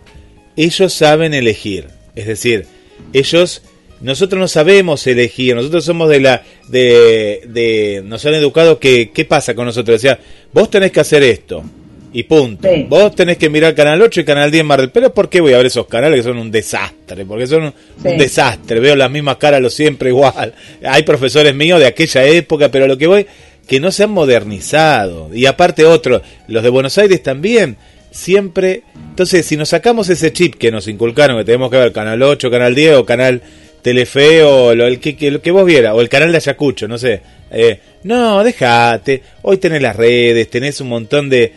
[0.56, 1.86] ellos saben elegir.
[2.16, 2.66] Es decir,
[3.12, 3.62] ellos,
[4.00, 9.24] nosotros no sabemos elegir, nosotros somos de la, de, de, nos han educado que, ¿qué
[9.24, 10.00] pasa con nosotros?
[10.00, 10.18] Decía,
[10.52, 11.64] vos tenés que hacer esto.
[12.10, 12.66] Y punto.
[12.72, 12.86] Sí.
[12.88, 15.52] Vos tenés que mirar Canal 8 y Canal 10 Mar del Pero ¿por qué voy
[15.52, 17.26] a ver esos canales que son un desastre?
[17.26, 18.08] Porque son un, Sí.
[18.08, 18.80] un desastre.
[18.80, 20.54] Veo las mismas caras lo siempre igual.
[20.82, 23.26] Hay profesores míos de aquella época, pero lo que voy,
[23.66, 25.28] que no se han modernizado.
[25.34, 27.76] Y aparte otro, los de Buenos Aires también,
[28.10, 28.84] siempre...
[29.10, 32.50] Entonces, si nos sacamos ese chip que nos inculcaron, que tenemos que ver Canal 8,
[32.50, 33.42] Canal 10 o Canal
[33.88, 36.86] Telefe o lo, el que, que, lo que vos vieras, o el canal de Ayacucho,
[36.86, 37.22] no sé.
[37.50, 39.22] Eh, no, dejate.
[39.40, 41.54] Hoy tenés las redes, tenés un montón de,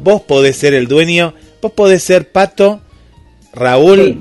[0.00, 2.82] Vos podés ser el dueño, vos podés ser Pato,
[3.52, 4.18] Raúl, Sí.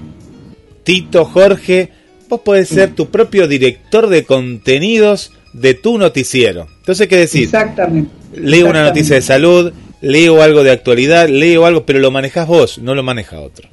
[0.83, 1.91] Tito, Jorge.
[2.29, 6.67] Vos podés ser tu propio director de contenidos de tu noticiero.
[6.79, 7.43] Entonces, ¿qué decís?
[7.43, 8.09] Exactamente.
[8.33, 12.79] Leo una noticia de salud, leo algo de actualidad, leo algo, pero lo manejás vos,
[12.79, 13.69] no lo maneja otro.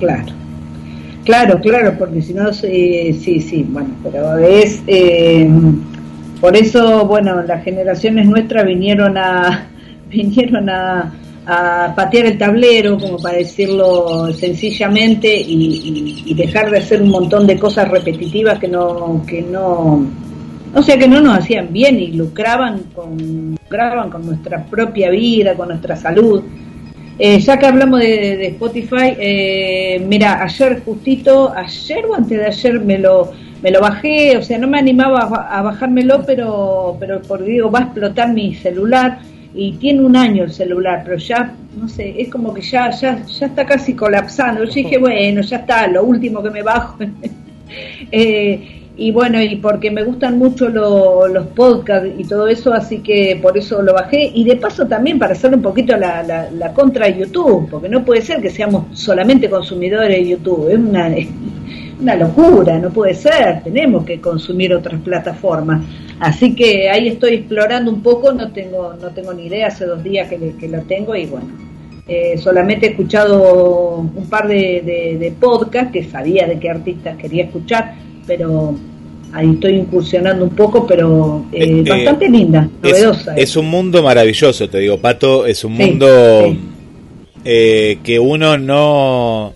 [0.00, 0.47] Claro.
[1.28, 5.46] Claro, claro, porque si no, sí, sí, sí, bueno, pero es, eh,
[6.40, 9.68] por eso, bueno, las generaciones nuestras vinieron a,
[10.10, 11.12] vinieron a,
[11.94, 17.46] patear el tablero, como para decirlo sencillamente, y, y- y dejar de hacer un montón
[17.46, 20.06] de cosas repetitivas que no, que no,
[20.74, 25.54] o sea, que no nos hacían bien y lucraban con, lucraban con nuestra propia vida,
[25.54, 26.42] con nuestra salud.
[27.18, 32.46] Eh, ya que hablamos de, de Spotify, eh, mira, ayer justito, ayer o antes de
[32.46, 36.24] ayer me lo me lo bajé, o sea, no me animaba a, ba- a bajármelo,
[36.24, 39.18] pero pero porque digo, va a explotar mi celular
[39.52, 43.24] y tiene un año el celular, pero ya, no sé, es como que ya ya
[43.26, 44.64] ya está casi colapsando.
[44.64, 46.98] Yo dije, bueno, ya está, lo último que me bajo
[48.12, 52.98] Eh, y bueno, y porque me gustan mucho lo- los podcasts y todo eso, así
[52.98, 54.30] que por eso lo bajé.
[54.34, 57.88] Y de paso también para hacer un poquito la, la, la contra de YouTube, porque
[57.88, 61.08] no puede ser que seamos solamente consumidores de YouTube, es una,
[62.00, 65.84] una locura, no puede ser, tenemos que consumir otras plataformas.
[66.20, 70.02] Así que ahí estoy explorando un poco, no tengo, no tengo ni idea, hace dos
[70.02, 71.46] días que, que lo tengo y bueno,
[72.06, 77.16] eh, solamente he escuchado un par de, de, de podcasts que sabía de qué artistas
[77.18, 77.94] quería escuchar,
[78.28, 78.76] pero
[79.32, 83.34] ahí estoy incursionando un poco, pero eh, Eh, eh, bastante linda, Es, novedosa.
[83.36, 86.06] es un mundo maravilloso, te digo, Pato, es un Sí, mundo
[86.46, 86.58] sí.
[87.44, 89.52] eh, que uno no...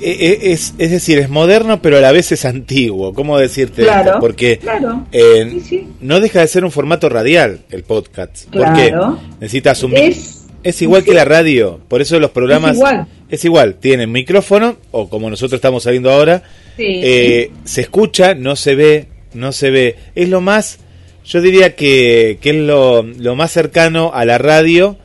[0.00, 3.12] eh, eh, Es, es decir, es moderno, pero a la vez es antiguo.
[3.12, 4.20] ¿Cómo decirte Claro, esto?
[4.20, 5.04] Porque claro.
[5.12, 8.48] eh, Sí, no deja de ser un formato radial el podcast.
[8.50, 8.74] Claro.
[8.74, 8.94] Porque
[9.40, 9.96] necesitas un...
[9.96, 12.72] Es- es igual que la radio, por eso los programas...
[12.72, 13.06] Es igual.
[13.30, 16.42] es igual, tienen micrófono, o como nosotros estamos saliendo ahora,
[16.76, 16.84] Sí.
[17.02, 19.96] eh, se escucha, no se ve, no se ve.
[20.14, 20.78] Es lo más,
[21.24, 24.96] yo diría que, que es lo, lo más cercano a la radio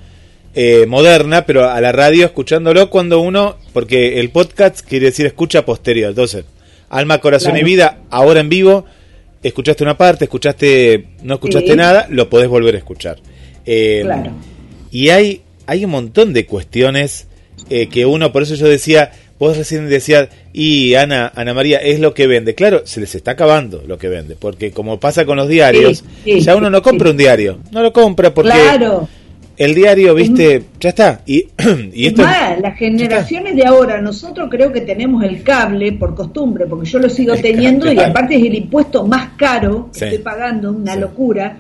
[0.58, 5.66] eh, moderna, pero a la radio escuchándolo cuando uno, porque el podcast quiere decir escucha
[5.66, 6.10] posterior.
[6.10, 6.46] Entonces,
[6.90, 7.68] alma, corazón Claro.
[7.68, 8.86] y vida, ahora en vivo,
[9.44, 11.76] escuchaste una parte, escuchaste, no escuchaste Sí.
[11.76, 13.18] nada, lo podés volver a escuchar.
[13.66, 14.32] Eh, Claro.
[14.92, 17.28] y hay, hay un montón de cuestiones
[17.70, 22.00] eh, que uno, por eso yo decía, vos recién decías, y Ana, Ana María, es
[22.00, 22.56] lo que vende.
[22.56, 26.34] Claro, se les está acabando lo que vende, porque como pasa con los diarios, Sí,
[26.34, 27.12] sí, ya uno no compra sí.
[27.12, 29.08] un diario, no lo compra porque Claro.
[29.58, 31.22] el diario, viste, ya está.
[31.26, 31.48] Y,
[31.94, 36.88] y esto las generaciones de ahora, nosotros creo que tenemos el cable por costumbre, porque
[36.90, 40.72] yo lo sigo El teniendo y aparte es el impuesto más caro que estoy pagando,
[40.72, 41.58] una locura.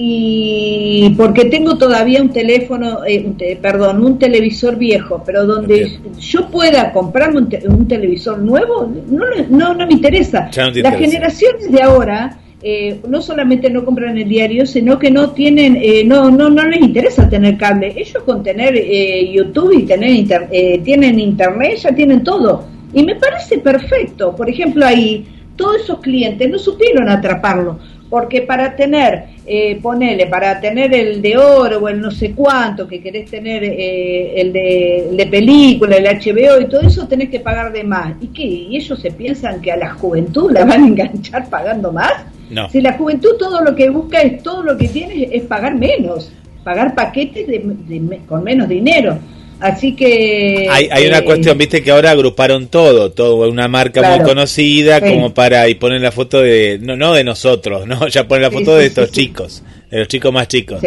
[0.00, 5.82] Y porque tengo todavía un teléfono, eh, un te- perdón, un televisor viejo, pero donde
[5.82, 6.20] Entiendo.
[6.20, 10.42] yo pueda comprarme un, te- un televisor nuevo, no, no, no me interesa.
[10.56, 10.96] No Las interesa.
[10.98, 16.04] generaciones de ahora eh, no solamente no compran el diario, sino que no tienen, eh,
[16.04, 17.92] no, no, no les interesa tener cable.
[17.96, 22.66] Ellos con tener eh, YouTube y tener inter- eh, tienen internet ya tienen todo.
[22.94, 24.34] Y me parece perfecto.
[24.36, 25.26] Por ejemplo, ahí
[25.56, 27.78] todos esos clientes no supieron atraparlo.
[28.10, 32.88] Porque para tener, eh, ponele, para tener el de oro o el no sé cuánto,
[32.88, 37.28] que querés tener eh, el, de, el de película, el HBO y todo eso, tenés
[37.28, 38.14] que pagar de más.
[38.20, 38.44] ¿Y qué?
[38.44, 42.12] ¿Y ellos se piensan que a la juventud la van a enganchar pagando más?
[42.50, 42.68] No.
[42.70, 46.32] Si la juventud todo lo que busca es todo lo que tiene es pagar menos,
[46.64, 49.18] pagar paquetes de, de con menos dinero.
[49.60, 54.02] Así que hay, hay una eh, cuestión, viste, que ahora agruparon todo, todo, una marca
[54.16, 55.06] muy conocida, Sí.
[55.12, 58.50] como para, y ponen la foto de, no, no de nosotros, no, ya ponen la
[58.52, 59.14] foto sí, de estos sí.
[59.22, 60.80] chicos, de los chicos más chicos.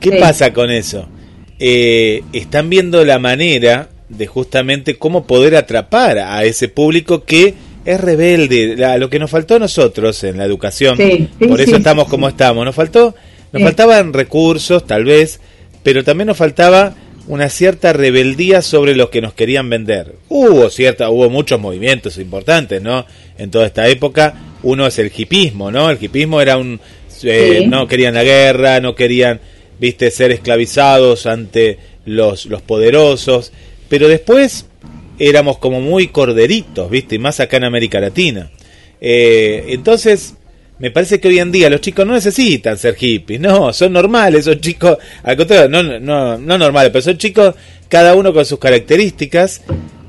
[0.00, 1.08] ¿Qué pasa con eso?
[1.58, 7.54] Eh, están viendo la manera de justamente cómo poder atrapar a ese público que
[7.84, 10.96] es rebelde, La- lo que nos faltó a nosotros en la educación,
[11.48, 13.14] por eso estamos como estamos, nos faltó,
[13.52, 15.40] nos faltaban recursos tal vez,
[15.82, 16.94] pero también nos faltaba
[17.26, 20.14] una cierta rebeldía sobre lo que nos querían vender.
[20.28, 23.06] Hubo cierta, hubo muchos movimientos importantes, ¿no?
[23.38, 25.90] En toda esta época, uno es el hipismo, ¿no?
[25.90, 26.80] El hipismo era un
[27.22, 27.66] eh, Sí.
[27.66, 29.40] no querían la guerra, no querían,
[29.78, 33.52] viste, ser esclavizados ante los, los poderosos,
[33.88, 34.66] pero después
[35.18, 38.50] éramos como muy corderitos, viste, y más acá en América Latina.
[39.00, 40.33] Eh, entonces,
[40.78, 44.44] me parece que hoy en día los chicos no necesitan ser hippies, no, son normales,
[44.44, 47.54] son chicos, al contrario, no, no, no normales, pero son chicos
[47.88, 49.62] cada uno con sus características,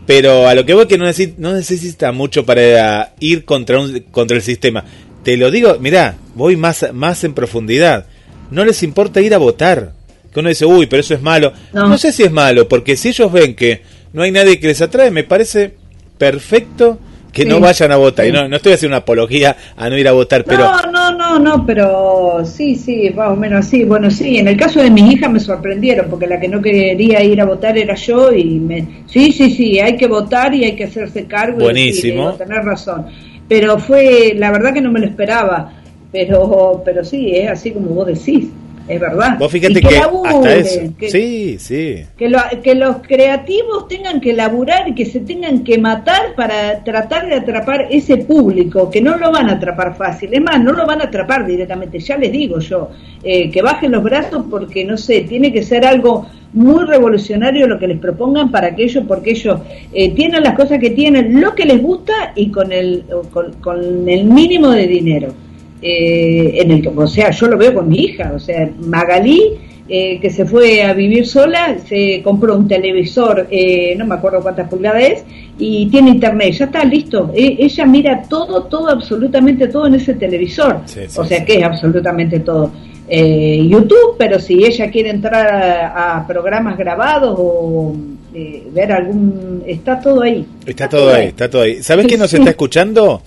[0.06, 4.00] pero a lo que voy que no necesita, no necesita mucho para ir contra, un,
[4.12, 4.84] contra el sistema.
[5.24, 8.06] Te lo digo, mirá, voy más, más en profundidad.
[8.52, 9.94] No les importa ir a votar.
[10.32, 11.54] Que uno dice, uy, pero eso es malo.
[11.74, 11.88] No.
[11.88, 11.98] No.
[11.98, 13.82] sé si es malo, porque si ellos ven que
[14.14, 15.74] no hay nadie que les atrae, me parece
[16.18, 17.00] perfecto
[17.36, 17.50] que Sí.
[17.50, 18.26] no vayan a votar.
[18.26, 21.12] Y no, no estoy haciendo una apología a no ir a votar, pero No, no,
[21.18, 23.84] no, no, pero sí, sí, más o menos así.
[23.84, 27.22] Bueno, sí, en el caso de mis hijas me sorprendieron, porque la que no quería
[27.24, 29.04] ir a votar era yo y me...
[29.08, 31.60] Sí, sí, sí, hay que votar y hay que hacerse cargo.
[31.60, 32.32] y Buenísimo.
[32.32, 33.06] digo, tener razón.
[33.50, 35.74] Pero fue, la verdad que no me lo esperaba,
[36.14, 38.48] pero, pero sí, es así como vos decís,
[38.88, 39.38] es verdad.
[39.40, 40.82] vos fíjate Y que, laburen, hasta eso.
[40.98, 42.04] que- Sí, sí.
[42.18, 46.84] que, lo- que los creativos tengan que laburar y que se tengan que matar para
[46.84, 50.34] tratar de atrapar ese público, que no lo van a atrapar fácil.
[50.34, 52.90] Es más, no lo van a atrapar directamente, ya les digo yo,
[53.24, 57.78] eh, que bajen los brazos porque, no sé, tiene que ser algo muy revolucionario lo
[57.80, 59.60] que les propongan para que ellos, porque ellos
[59.94, 64.08] eh, tienen las cosas que tienen, lo que les gusta y con el, con, con
[64.08, 65.34] el mínimo de dinero.
[65.82, 69.54] Eh, en el, o sea, yo lo veo con mi hija, o sea, Magalí,
[69.88, 74.42] eh, que se fue a vivir sola, se compró un televisor, eh, no me acuerdo
[74.42, 75.24] cuántas pulgadas es,
[75.60, 77.32] y tiene internet, ya está listo.
[77.36, 81.46] E- ella mira todo, todo, absolutamente todo en ese televisor, Sí, sí, o sea sí.
[81.46, 82.72] que es absolutamente todo.
[83.08, 87.96] Eh, YouTube, pero si ella quiere entrar a, a programas grabados o
[88.34, 90.44] eh, ver algún, está todo ahí.
[90.66, 91.84] Está todo ahí, está todo ahí.
[91.84, 93.22] ¿Sabes quién nos está escuchando?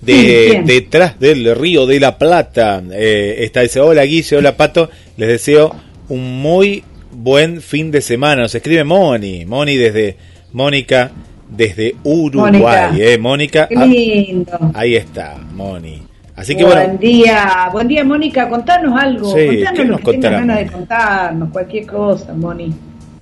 [0.00, 2.82] De, detrás del río de la Plata.
[2.92, 4.90] Eh, está, dice, hola Guille, hola Pato.
[5.16, 5.74] Les deseo
[6.08, 8.42] un muy buen fin de semana.
[8.42, 9.44] Nos escribe Moni.
[9.44, 10.16] Moni desde,
[10.52, 11.10] Mónica,
[11.48, 12.52] desde Uruguay.
[12.52, 12.92] Mónica.
[12.98, 13.68] Eh, Mónica.
[13.68, 14.58] Qué ah, lindo.
[14.74, 16.02] ahí está, Moni.
[16.38, 20.12] Así que buen bueno, día, buen día Mónica, contanos algo, Sí, contanos ¿qué lo que
[20.12, 22.72] tengas ganas de contarnos, cualquier cosa, Moni.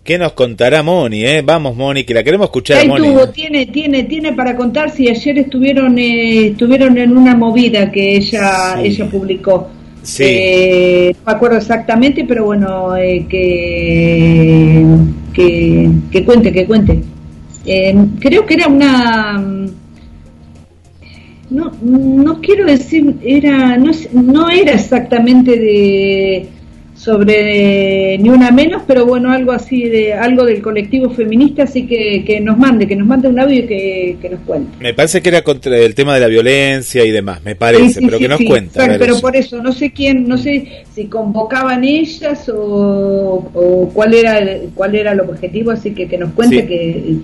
[0.07, 1.25] ¿Qué nos contará Moni?
[1.25, 1.43] Eh?
[1.45, 3.09] Vamos, Moni, que la queremos escuchar, Ahí Moni.
[3.09, 8.17] tuvo, tiene, tiene, tiene para contar si ayer estuvieron, eh, estuvieron en una movida que
[8.17, 8.87] ella, Sí.
[8.89, 9.69] ella publicó.
[10.03, 10.23] Sí.
[10.25, 14.87] Eh, no me acuerdo exactamente, pero bueno, eh, que,
[15.35, 17.03] que, que cuente, que cuente.
[17.67, 19.67] Eh, creo que era una mm,
[21.51, 26.49] no, no quiero decir era no, es- no era exactamente de
[26.97, 32.25] sobre ni una menos pero bueno algo así de algo del colectivo feminista así que,
[32.27, 35.21] que nos mande que nos mande un audio y que, que nos cuente Me parece
[35.21, 38.17] que era contra el tema de la violencia y demás, me parece, Sí, sí, pero
[38.19, 38.45] sí, que nos a
[38.87, 39.21] Pero, pero eso.
[39.21, 44.71] por eso, no sé quién, no sé si convocaban ellas o, o cuál era el-
[44.75, 47.17] cuál era el objetivo, así que que nos cuente que,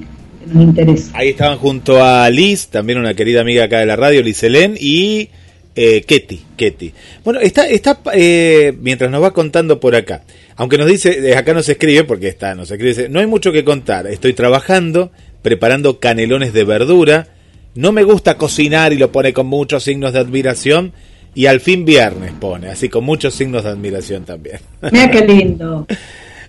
[0.52, 1.12] nos interesa.
[1.14, 4.74] Ahí estaban junto a Liz, también una querida amiga acá de la radio, Liz Helen,
[4.78, 5.28] y
[5.74, 6.92] eh, Ketty, Ketty.
[7.24, 10.22] Bueno, está, está eh, mientras nos va contando por acá,
[10.56, 13.52] aunque nos dice, eh, acá nos escribe, porque está, nos escribe, dice, no hay mucho
[13.52, 15.10] que contar, estoy trabajando,
[15.42, 17.28] preparando canelones de verdura,
[17.74, 20.92] no me gusta cocinar y lo pone con muchos signos de admiración,
[21.34, 24.60] y al fin viernes pone, así con muchos signos de admiración también.
[24.92, 25.86] Mira qué lindo.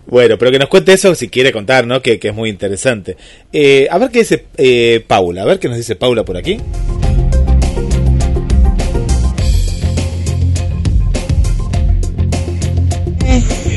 [0.06, 2.02] Bueno, pero que nos cuente eso si quiere contar, ¿no?
[2.02, 3.16] Que, que es muy interesante.
[3.54, 6.58] Eh, a ver qué dice eh, Paula, a ver qué nos dice Paula por aquí.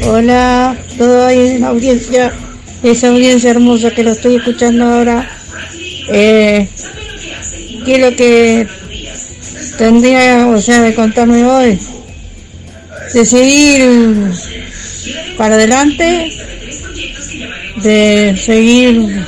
[0.08, 2.32] Hola, en la audiencia,
[2.84, 5.28] esa audiencia hermosa que lo estoy escuchando ahora.
[6.12, 6.68] Eh,
[7.84, 8.68] ¿Qué es lo que
[9.76, 11.80] tendría, o sea, de contarme hoy?
[13.14, 14.30] De seguir
[15.36, 16.32] para adelante,
[17.82, 19.26] de seguir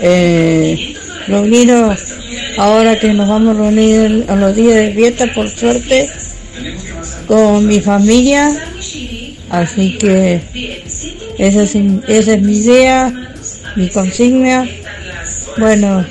[0.00, 0.96] eh,
[1.28, 2.00] reunidos
[2.58, 6.10] ahora que nos vamos a reunir a los días de fiesta, por suerte,
[7.28, 8.73] con mi familia.
[9.50, 10.40] Así que
[11.38, 11.74] esa es,
[12.08, 13.12] esa es mi idea,
[13.76, 14.66] mi consigna.
[15.56, 16.04] Bueno,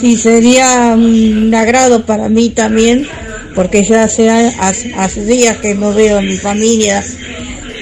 [0.00, 3.06] sí sería un agrado para mí también,
[3.54, 7.04] porque ya hace, hace, días que no veo a mi familia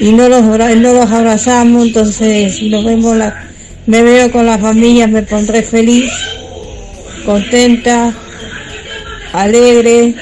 [0.01, 3.49] y no los, no los abrazamos, entonces si nos vemos la,
[3.86, 6.12] me veo con la familia, me pondré feliz,
[7.24, 8.14] contenta,
[9.32, 10.14] alegre,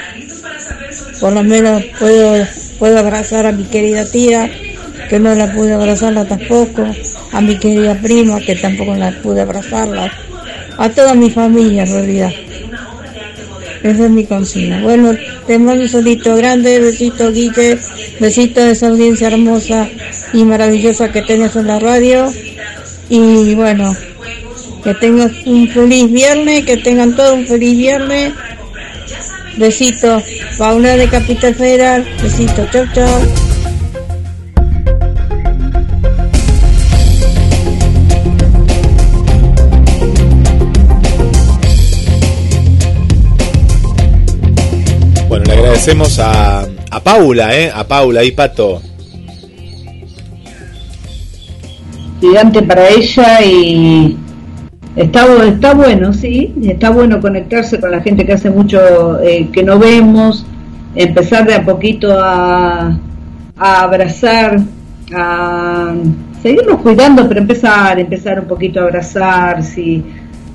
[1.20, 2.46] por lo menos puedo,
[2.78, 4.50] puedo abrazar a mi querida tía,
[5.08, 6.86] que no la pude abrazarla tampoco,
[7.32, 10.12] a mi querida prima, que tampoco la pude abrazarla,
[10.78, 12.32] a toda mi familia en realidad.
[13.82, 14.82] Esa es mi consigna.
[14.82, 15.14] Bueno,
[15.46, 17.78] te mando un solito grande, besito Guille,
[18.18, 19.88] besito de esa audiencia hermosa
[20.32, 22.32] y maravillosa que tienes en la radio.
[23.08, 23.94] Y bueno,
[24.82, 28.32] que tengas un feliz viernes, que tengan todo un feliz viernes.
[29.56, 30.22] Besito,
[30.58, 33.22] Paula de Capital Federal, besito, chau chau.
[45.28, 47.72] Bueno, le agradecemos a, a Paula, ¿eh?
[47.74, 48.82] A Paula y Pato.
[52.20, 54.16] Gigante para ella y
[54.96, 59.62] está, está bueno, sí, está bueno conectarse con la gente que hace mucho eh, que
[59.62, 60.44] no vemos,
[60.94, 62.98] empezar de a poquito a,
[63.58, 64.58] a abrazar,
[65.14, 65.94] a
[66.42, 70.02] seguirnos cuidando, pero empezar, empezar un poquito a abrazar, sí.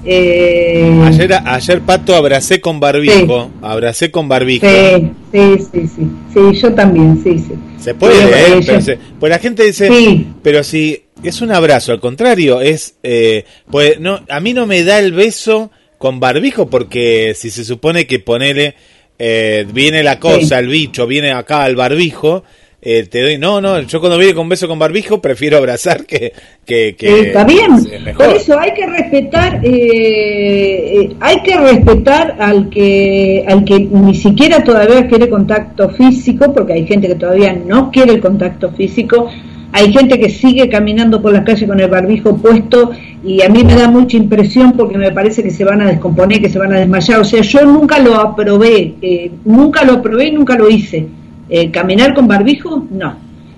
[0.03, 4.65] Eh, Ayer, ayer Pato abracé con barbijo, abracé con barbijo.
[4.67, 7.53] sí, sí, sí, sí, sí, yo también, sí, sí.
[7.77, 8.61] Se puede, ¿eh?
[8.65, 10.27] Pero, se- pues la gente dice, Sí.
[10.41, 14.83] pero si es un abrazo, al contrario, es, eh, pues no, a mí no me
[14.83, 18.75] da el beso con barbijo porque si se supone que ponele,
[19.19, 22.43] eh, viene la cosa, el bicho, viene acá al barbijo,
[22.83, 26.33] eh, te doy, no, no, yo cuando viene con beso con barbijo prefiero abrazar que...
[26.65, 28.25] que, que está bien, es mejor.
[28.25, 34.15] por eso hay que respetar, eh, eh, hay que respetar al que, al que ni
[34.15, 39.29] siquiera todavía quiere contacto físico, porque hay gente que todavía no quiere el contacto físico,
[39.73, 42.91] hay gente que sigue caminando por las calles con el barbijo puesto
[43.23, 46.41] y a mí me da mucha impresión porque me parece que se van a descomponer,
[46.41, 47.19] que se van a desmayar.
[47.21, 51.07] O sea, yo nunca lo aprobé, eh, nunca lo aprobé nunca lo hice.
[51.49, 53.15] Eh, caminar con barbijo, no.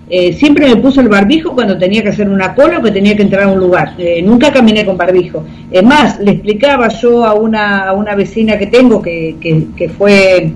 [0.09, 3.15] Eh, siempre me puso el barbijo cuando tenía que hacer una cola o que tenía
[3.15, 3.95] que entrar a un lugar.
[3.97, 5.43] Eh, nunca caminé con barbijo.
[5.71, 9.37] Es más, le explicaba yo a una, a una vecina que tengo que,
[9.75, 10.51] que fue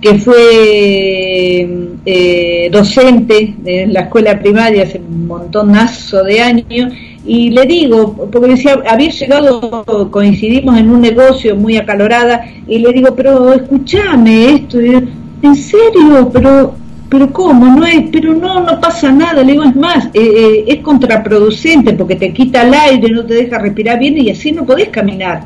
[0.00, 1.68] que fue
[2.06, 6.92] eh, docente en la escuela primaria hace un montonazo de años
[7.24, 12.92] y le digo, porque decía, había llegado, coincidimos en un negocio muy acalorada y le
[12.92, 16.30] digo, pero escúchame esto, ¿en serio?
[16.32, 16.74] Pero
[17.10, 20.64] pero cómo no es pero no no pasa nada le digo es más eh, eh,
[20.66, 24.66] es contraproducente porque te quita el aire no te deja respirar bien y así no
[24.66, 25.42] podés caminar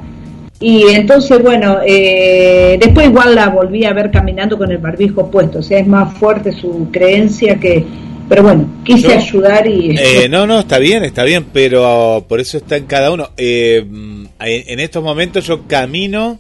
[0.62, 5.58] y entonces bueno eh, después igual la volví a ver caminando con el barbijo puesto
[5.58, 7.84] o sea es más fuerte su creencia que
[8.28, 12.56] pero bueno quise ayudar y Eh, no, no, está bien, está bien, pero por eso
[12.58, 13.30] está en cada uno.
[13.36, 16.38] Eh, en, en estos momentos yo camino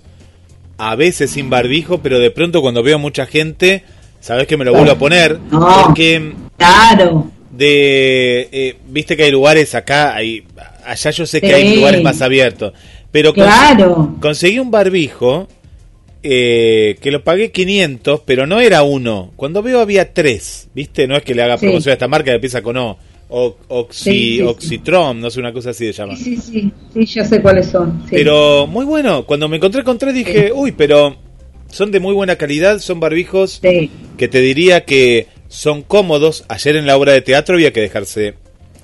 [0.78, 3.82] a veces sin barbijo, pero de pronto cuando veo mucha gente,
[4.20, 5.68] sabes que me lo vuelvo a poner, No.
[5.86, 10.44] porque claro de, eh, viste que hay lugares acá, hay,
[10.86, 11.52] allá yo sé que Sí.
[11.52, 12.72] hay lugares más abiertos,
[13.12, 15.46] pero cons- claro conseguí un barbijo
[16.24, 19.32] eh, que lo pagué 500, pero no era uno.
[19.36, 21.06] Cuando veo había tres, ¿viste?
[21.08, 21.66] No es que le haga Sí.
[21.66, 22.96] promoción a esta marca que empieza con O.
[23.34, 24.40] O- Oxy, Sí,
[25.16, 26.14] no sé, una cosa así se llama.
[26.16, 28.04] sí sí sí ya sé cuáles son.
[28.10, 31.16] Pero muy bueno, cuando me encontré con tres dije, uy, pero
[31.70, 33.58] son de muy buena calidad, son barbijos
[34.18, 36.44] que te diría que son cómodos.
[36.48, 38.34] Ayer en la obra de teatro había que dejarse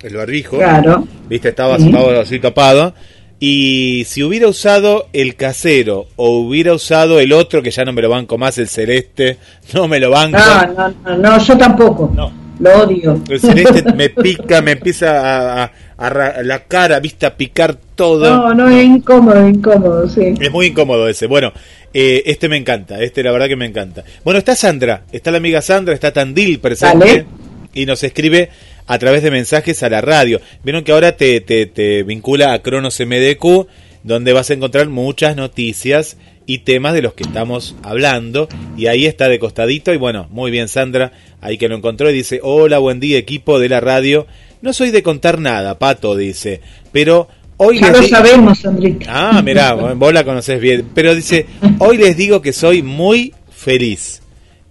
[0.01, 0.57] el barbijo.
[0.57, 2.93] claro Viste, estaba, estaba así tapado.
[3.39, 8.01] Y si hubiera usado el casero o hubiera usado el otro, que ya no me
[8.01, 9.37] lo banco más, el celeste,
[9.73, 10.37] no me lo banco.
[10.37, 12.31] no no no, no yo tampoco No.
[12.59, 17.75] lo odio El celeste me pica, me empieza a, a- la cara, viste, a picar
[17.95, 18.29] todo.
[18.29, 20.33] No, no, es incómodo, incómodo, sí.
[20.39, 21.27] Es muy incómodo ese.
[21.27, 21.53] Bueno,
[21.93, 24.03] eh, este me encanta, este la verdad que me encanta.
[24.25, 27.25] Bueno, está Sandra, está la amiga Sandra, está Tandil presente Dale.
[27.73, 28.49] y nos escribe
[28.89, 30.41] a través de mensajes a la radio.
[30.63, 33.67] Vieron que ahora te, te, te vincula a Cronos MDQ,
[34.03, 36.17] donde vas a encontrar muchas noticias
[36.47, 38.49] y temas de los que estamos hablando.
[38.75, 39.93] Y ahí está de costadito.
[39.93, 43.59] Y bueno, muy bien, Sandra, ahí que lo encontró y dice: Hola, buen día, equipo
[43.59, 44.25] de la radio.
[44.63, 46.59] No soy de contar nada, Pato, dice,
[46.91, 47.27] pero
[47.57, 49.05] hoy Ya les lo sabemos, Sandrita.
[49.07, 50.89] Ah, mirá, vos la conocés bien.
[50.95, 51.45] Pero dice,
[51.77, 54.23] hoy les digo que soy muy feliz.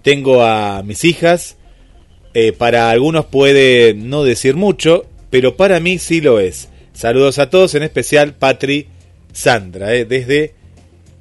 [0.03, 1.58] Tengo a mis hijas.
[2.35, 6.69] Eh, para algunos puede no decir mucho, pero para mí sí lo es.
[6.93, 8.87] Saludos a todos, en especial Patri
[9.33, 10.55] Sandra, eh, desde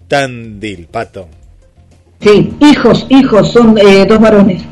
[0.08, 1.28] Tandil, Pato.
[2.22, 4.64] Sí, hijos, hijos, son eh, dos varones.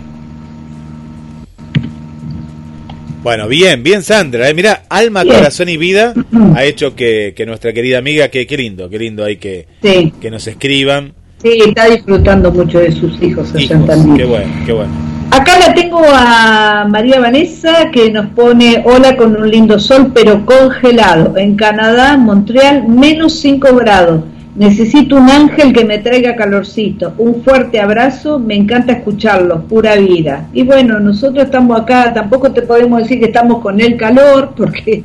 [3.24, 4.50] Bueno, bien, bien Sandra.
[4.50, 4.54] Eh.
[4.54, 5.38] Mira, alma, Bien.
[5.38, 6.14] corazón y vida
[6.56, 10.14] ha hecho que, que nuestra querida amiga, que qué lindo, qué lindo hay que, Sí,
[10.22, 11.14] que nos escriban.
[11.42, 14.18] sí, está disfrutando mucho de sus hijos allá en Hijos, Tandil.
[14.18, 14.94] qué bueno, qué bueno.
[15.36, 20.46] Acá la tengo a María Vanessa que nos pone hola con un lindo sol pero
[20.46, 21.36] congelado.
[21.36, 24.24] En Canadá, Montreal, menos 5 grados.
[24.56, 27.16] Necesito un ángel que me traiga calorcito.
[27.18, 30.48] Un fuerte abrazo, me encanta escucharlos, pura vida.
[30.54, 35.04] Y bueno, nosotros estamos acá, tampoco te podemos decir que estamos con el calor porque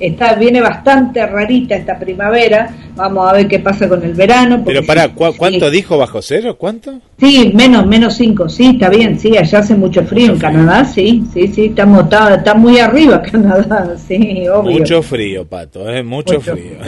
[0.00, 2.74] está viene bastante rarita esta primavera.
[2.96, 4.62] Vamos a ver qué pasa con el verano.
[4.64, 5.70] Pero para, ¿cuánto sí.
[5.70, 6.56] dijo bajo cero?
[6.58, 7.00] ¿Cuánto?
[7.18, 11.22] Sí, menos, menos 5, sí, está bien, sí, allá hace mucho frío en Canadá, sí,
[11.34, 14.78] sí, sí, estamos, está, está muy arriba Canadá, sí, obvio.
[14.78, 16.02] Mucho frío, Pato, ¿eh?
[16.02, 16.78] mucho, Mucho frío.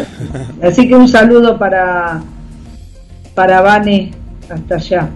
[0.63, 2.23] Así que un saludo para,
[3.35, 4.11] para Vane
[4.49, 5.11] hasta allá.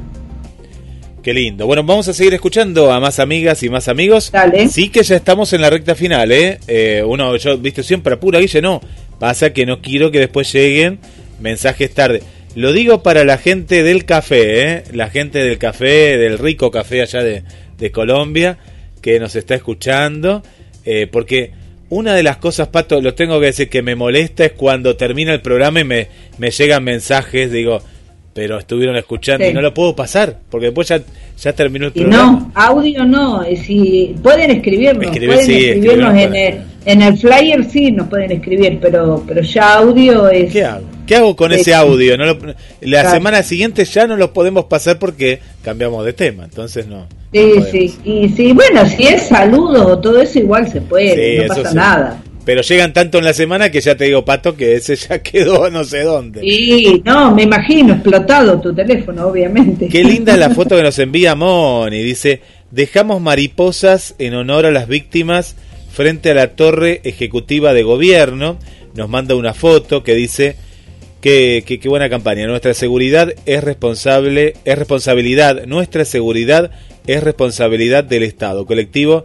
[1.26, 1.66] Qué lindo.
[1.66, 4.30] Bueno, vamos a seguir escuchando a más amigas y más amigos.
[4.30, 4.68] Dale.
[4.68, 6.60] Sí que ya estamos en la recta final, ¿eh?
[6.68, 8.80] Eh, uno, yo, viste, siempre apura, Guille, no.
[9.18, 11.00] Pasa que no quiero que después lleguen
[11.40, 12.22] mensajes tarde.
[12.54, 14.84] Lo digo para la gente del café, ¿eh?
[14.92, 17.42] La gente del café, del rico café allá de,
[17.76, 18.58] de Colombia,
[19.02, 20.44] que nos está escuchando.
[20.84, 21.50] eh, porque
[21.88, 25.34] una de las cosas, Pato, lo tengo que decir, que me molesta es cuando termina
[25.34, 26.06] el programa y me,
[26.38, 27.82] me llegan mensajes, digo,
[28.36, 29.50] pero estuvieron escuchando Sí.
[29.50, 31.00] y no lo puedo pasar, porque después ya,
[31.42, 32.32] ya terminó el programa.
[32.32, 37.16] no, audio no, si pueden escribirnos, Escribir, pueden sí, escribirnos en para- el, en el
[37.18, 40.84] flyer sí nos pueden escribir, pero pero ya audio es ¿Qué hago?
[41.06, 42.18] ¿Qué hago con ese audio?
[42.18, 42.38] No lo-
[42.82, 43.10] la Claro.
[43.10, 47.06] semana siguiente ya no lo podemos pasar porque cambiamos de tema, entonces no.
[47.32, 47.94] Sí, sí.
[48.04, 51.70] Y sí, bueno, si es saludos o todo eso, igual se puede, Sí, no pasa
[51.70, 51.74] sí.
[51.74, 52.22] nada.
[52.46, 55.68] Pero llegan tanto en la semana que ya te digo, Pato, que ese ya quedó
[55.68, 56.40] no sé dónde.
[56.46, 59.88] Y no, me imagino, explotado tu teléfono, obviamente.
[59.88, 62.02] Qué linda es la foto que nos envía Moni.
[62.04, 62.40] Dice,
[62.70, 65.56] dejamos mariposas en honor a las víctimas
[65.92, 68.58] frente a la torre ejecutiva de gobierno.
[68.94, 70.54] Nos manda una foto que dice
[71.20, 72.46] que, que- qué buena campaña.
[72.46, 76.70] Nuestra seguridad es responsable, es responsabilidad, nuestra seguridad
[77.08, 79.24] es responsabilidad del Estado, colectivo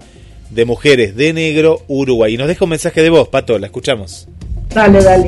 [0.52, 2.34] de mujeres de negro Uruguay.
[2.34, 4.28] Y nos deja un mensaje de voz, Pato, la escuchamos.
[4.74, 5.28] Dale, dale.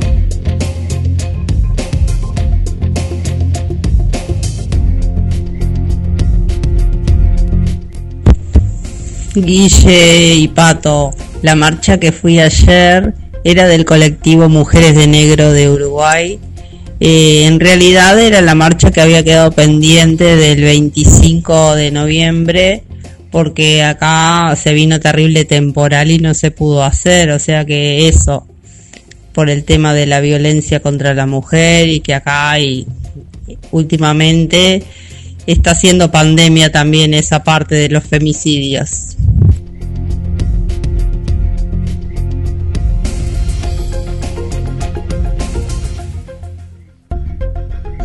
[9.36, 11.12] Guille y Pato,
[11.42, 16.40] la marcha que fui ayer era del colectivo Mujeres de Negro de Uruguay.
[17.00, 22.84] Eh, en realidad era la marcha que había quedado pendiente del 25 de noviembre
[23.34, 28.46] porque acá se vino terrible temporal y no se pudo hacer, o sea que eso,
[29.34, 32.86] por el tema de la violencia contra la mujer y que acá hay
[33.72, 34.84] últimamente
[35.48, 39.18] está siendo pandemia también esa parte de los femicidios.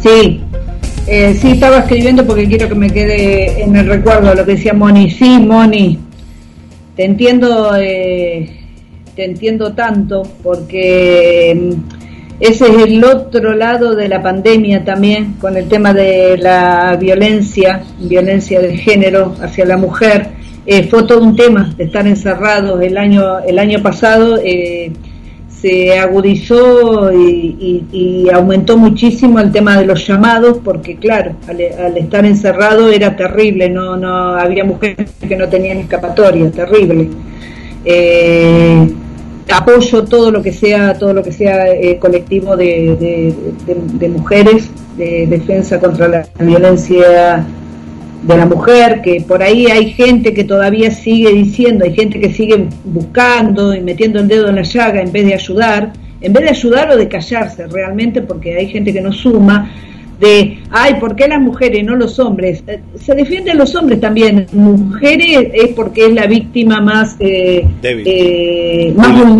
[0.02, 0.40] Sí,
[1.08, 4.74] eh, sí, estaba escribiendo porque quiero que me quede en el recuerdo lo que decía
[4.74, 5.10] Moni.
[5.10, 5.98] Sí, Moni,
[6.94, 8.50] te entiendo, eh,
[9.16, 15.56] te entiendo tanto porque mm, ese es el otro lado de la pandemia también, con
[15.56, 20.28] el tema de la violencia, violencia de género hacia la mujer.
[20.66, 24.38] Eh, fue todo un tema de estar encerrados el año, el año pasado.
[24.44, 24.92] eh,
[25.60, 27.84] se agudizó y, y-
[28.26, 33.16] y aumentó muchísimo el tema de los llamados porque claro al, al estar encerrado era
[33.16, 37.08] terrible no no había mujeres que no tenían escapatoria terrible.
[37.84, 38.92] Eh,
[39.52, 43.34] apoyo todo lo que sea todo lo que sea eh, colectivo de, de-
[43.66, 47.46] de- de mujeres de defensa contra la violencia
[48.22, 52.32] de la mujer, que por ahí hay gente que todavía sigue diciendo, hay gente que
[52.32, 56.42] sigue buscando y metiendo el dedo en la llaga en vez de ayudar, en vez
[56.44, 59.70] de ayudar o de callarse realmente, porque hay gente que no suma,
[60.20, 62.62] de, ay, ¿por qué las mujeres, no los hombres?
[62.66, 68.92] Eh, Se defienden los hombres también, mujeres es porque es la víctima más, eh, eh,
[68.96, 69.32] más Vul- vulnerable,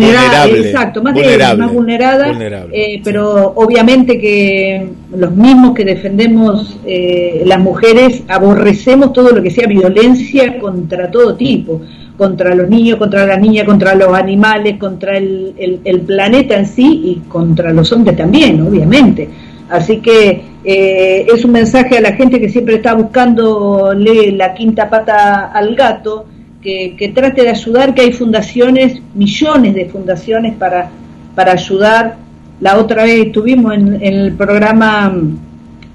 [0.53, 0.69] vulnerable.
[0.69, 1.45] exacto, más Vulnerable.
[1.45, 2.93] débil, más vulnerada, Vulnerable.
[2.95, 9.49] eh, pero obviamente que los mismos que defendemos eh, las mujeres aborrecemos todo lo que
[9.51, 11.81] sea violencia contra todo tipo,
[12.17, 16.65] contra los niños, contra las niñas, contra los animales, contra el, el- el planeta en
[16.65, 19.27] sí y contra los hombres también, obviamente.
[19.69, 24.89] Así que eh, es un mensaje a la gente que siempre está buscándole la quinta
[24.89, 26.25] pata al gato,
[26.61, 30.89] que, que trate de ayudar, que hay fundaciones, millones de fundaciones para,
[31.35, 32.17] para ayudar.
[32.59, 35.15] La otra vez estuvimos en, el programa,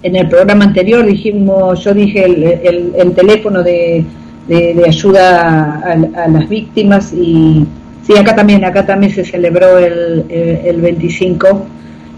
[0.02, 4.04] en el programa anterior, dijimos, yo dije el, el- el teléfono de,
[4.48, 7.66] de- de ayuda a, a las víctimas y
[8.06, 11.66] sí, acá también, acá también se celebró el, el, el 25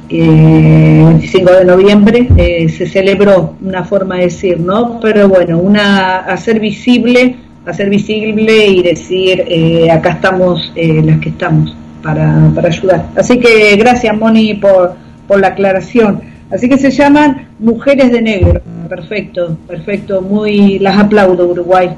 [0.09, 5.01] eh, 25 de noviembre eh, se celebró una forma de decir, ¿no?
[5.01, 11.31] Pero bueno, una hacer visible, hacer visible y decir eh, acá estamos eh, las que
[11.31, 13.07] estamos para, para ayudar.
[13.17, 14.95] Así que gracias Moni por,
[15.27, 16.21] por la aclaración.
[16.51, 18.63] Así que se llaman Mujeres de Negro.
[18.89, 20.23] Perfecto, perfecto.
[20.23, 21.91] Muy las aplaudo Uruguay.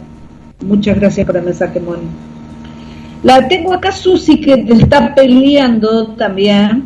[0.65, 2.09] Muchas gracias por el mensaje Moni.
[3.23, 6.85] La tengo acá Susi que está peleando también,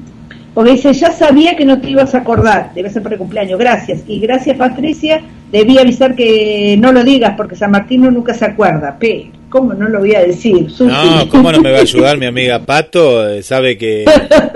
[0.54, 3.58] porque dice, ya sabía que no te ibas a acordar, debe ser por el cumpleaños,
[3.58, 4.02] gracias.
[4.06, 8.96] Y gracias Patricia, debí avisar que no lo digas porque San Martino nunca se acuerda.
[9.00, 10.70] Pero, ¿cómo no lo voy a decir?
[10.70, 10.90] Susi?
[10.90, 13.28] No, ¿cómo no me va a ayudar mi amiga Pato?
[13.28, 14.04] Eh, Sabe que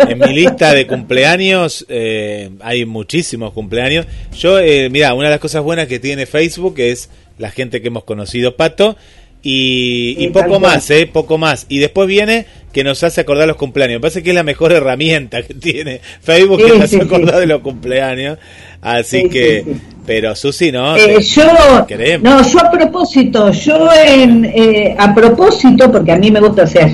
[0.09, 4.07] en mi lista de cumpleaños eh, hay muchísimos cumpleaños.
[4.37, 7.89] Yo, eh, mira, una de las cosas buenas que tiene Facebook es la gente que
[7.89, 8.97] hemos conocido, Pato,
[9.43, 11.09] y, y poco más, ¿eh?
[11.13, 11.67] Poco más.
[11.69, 13.97] Y después viene que nos hace acordar los cumpleaños.
[13.97, 17.03] Me parece que es la mejor herramienta que tiene Facebook, que Sí, nos hace sí,
[17.03, 17.41] acordar sí.
[17.41, 18.39] de los cumpleaños.
[18.83, 19.65] Así Sí, que,
[20.05, 20.97] pero Susi, no.
[20.97, 22.23] Eh, yo, queremos.
[22.23, 26.91] no, yo a propósito, yo en, eh, a propósito, porque a mí me gusta hacer,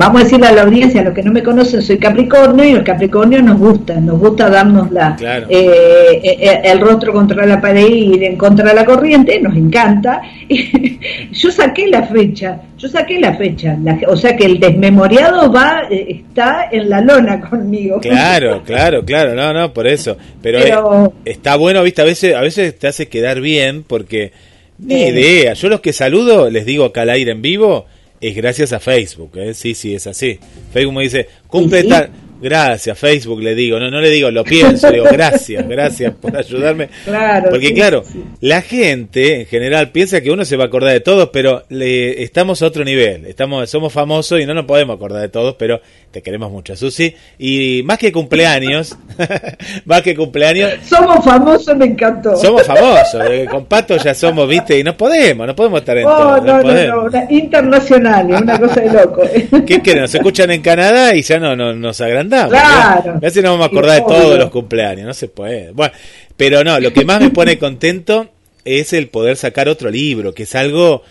[0.00, 2.72] vamos a decirle a la audiencia, a los que no me conocen, soy Capricornio y
[2.72, 5.46] los Capricornios nos gusta, nos gusta darnos la, Claro.
[5.50, 9.54] eh, eh, el rostro contra la pared y ir en contra de la corriente, nos
[9.56, 10.22] encanta.
[11.32, 15.82] yo saqué la fecha, yo saqué la fecha, la- o sea que el desmemoriado va,
[15.90, 18.00] eh, está en la lona conmigo.
[18.00, 20.16] Claro, claro, claro, no, no, por eso.
[20.42, 24.32] Pero, Pero- eh, está bueno, viste, a veces, a veces te hace quedar bien porque
[24.78, 25.52] ni idea.
[25.52, 27.84] Yo los que saludo, les digo acá al aire en vivo,
[28.20, 29.54] es gracias a Facebook, ¿eh?
[29.54, 30.38] Sí, sí, es así.
[30.72, 32.10] Facebook me dice, cumple tal.
[32.40, 33.78] Gracias, Facebook, le digo.
[33.78, 36.88] No, no le digo, lo pienso, digo, gracias, gracias por ayudarme.
[37.04, 38.22] Claro, Porque sí, claro, sí.
[38.40, 42.22] la gente en general piensa que uno se va a acordar de todos, pero le,
[42.22, 43.26] estamos a otro nivel.
[43.26, 45.80] Estamos, somos famosos y no nos podemos acordar de todos, pero
[46.10, 47.14] te queremos mucho, Susi.
[47.38, 48.96] Y más que cumpleaños,
[49.84, 52.36] más que cumpleaños, Somos famosos, me encantó.
[52.36, 53.22] somos famosos.
[53.30, 56.40] eh, Con Pato ya somos, viste, y no podemos, no podemos estar en Oh, todo.
[56.42, 56.96] no, no, podemos.
[56.96, 59.22] no, una internacional, una cosa de loco.
[59.66, 60.02] ¿Qué quieren?
[60.02, 62.00] Nos escuchan en Canadá y ya no, no nos
[62.48, 63.12] Claro.
[63.16, 65.72] A veces no vamos a acordar de todos los cumpleaños, no se puede.
[65.72, 65.92] Bueno,
[66.36, 68.28] pero no, lo que más me pone contento
[68.64, 71.02] es el poder sacar otro libro, que es algo...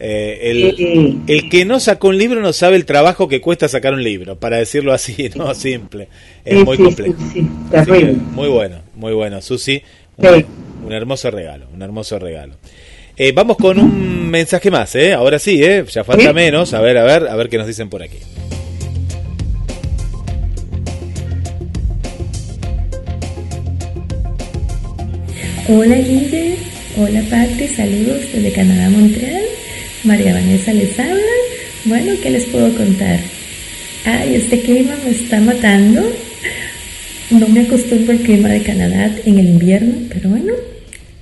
[0.00, 3.92] eh, el, el que no sacó un libro no sabe el trabajo que cuesta sacar
[3.94, 6.08] un libro, para decirlo así, no simple.
[6.44, 7.14] Es Sí, muy sí, complejo.
[7.32, 7.48] sí,
[7.86, 9.82] que muy bueno, muy bueno, Susi.
[10.16, 10.24] Un,
[10.86, 12.54] un hermoso regalo, un hermoso regalo.
[13.16, 15.12] Eh, vamos con un mensaje más, ¿eh?
[15.12, 15.84] Ahora sí, ¿eh?
[15.92, 16.72] Ya falta menos.
[16.72, 18.18] A ver, a ver, a ver qué nos dicen por aquí.
[25.70, 26.56] Hola líder,
[26.96, 29.42] hola Patri, saludos desde Canadá, Montreal.
[30.02, 31.36] María Vanessa les habla.
[31.84, 33.20] Bueno, ¿qué les puedo contar?
[34.06, 36.10] Ay, este clima me está matando.
[37.28, 40.54] No me acostumbro al clima de Canadá en el invierno, pero bueno,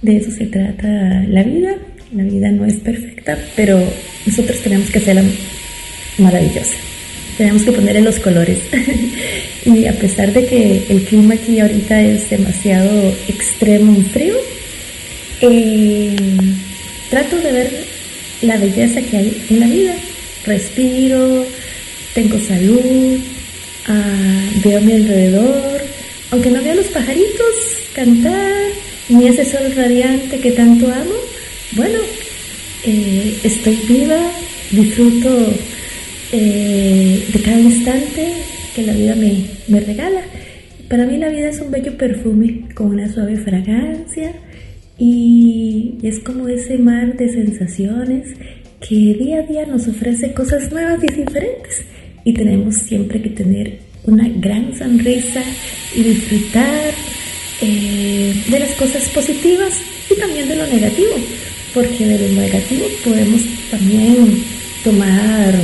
[0.02, 0.86] de eso se trata
[1.28, 1.74] la vida.
[2.14, 3.82] La vida no es perfecta, pero
[4.26, 5.24] nosotros tenemos que hacerla
[6.18, 6.76] maravillosa.
[7.36, 8.58] Tenemos que ponerle los colores.
[9.64, 14.36] y a pesar de que el clima aquí ahorita es demasiado extremo y frío,
[15.42, 16.16] eh,
[17.10, 17.84] trato de ver
[18.42, 19.94] la belleza que hay en la vida.
[20.44, 21.46] Respiro,
[22.14, 23.18] tengo salud,
[23.88, 25.82] ah, veo a mi alrededor,
[26.30, 27.54] aunque no vea los pajaritos
[27.94, 28.52] cantar,
[29.08, 31.14] ni ese sol radiante que tanto amo,
[31.72, 31.98] bueno,
[32.84, 34.18] eh, estoy viva,
[34.70, 35.52] disfruto
[36.32, 38.32] eh, de cada instante
[38.74, 40.22] que la vida me, me regala.
[40.88, 44.32] Para mí la vida es un bello perfume con una suave fragancia
[44.98, 48.28] y es como ese mar de sensaciones
[48.80, 51.82] que día a día nos ofrece cosas nuevas y diferentes
[52.24, 55.42] y tenemos siempre que tener una gran sonrisa
[55.94, 56.94] y disfrutar
[57.60, 61.14] eh, de las cosas positivas y también de lo negativo,
[61.72, 64.42] porque de lo negativo podemos también
[64.84, 65.54] tomar,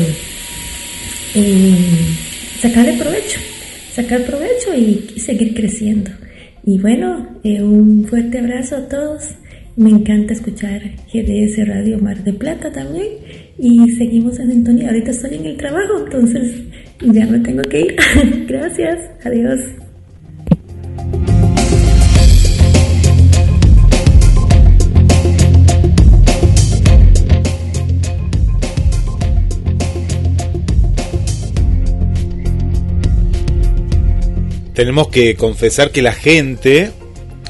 [1.35, 1.77] eh,
[2.61, 3.39] sacarle provecho,
[3.95, 6.11] sacar provecho y, seguir creciendo.
[6.65, 9.23] Y bueno, eh, un fuerte abrazo a todos.
[9.75, 13.09] Me encanta escuchar GDS Radio Mar de Plata también.
[13.59, 14.89] Y seguimos en sintonía.
[14.89, 16.63] Ahorita estoy en el trabajo, entonces
[17.01, 17.97] ya me tengo que ir.
[18.49, 18.99] Gracias.
[19.25, 19.82] Adiós.
[34.75, 36.91] Tenemos que confesar que la gente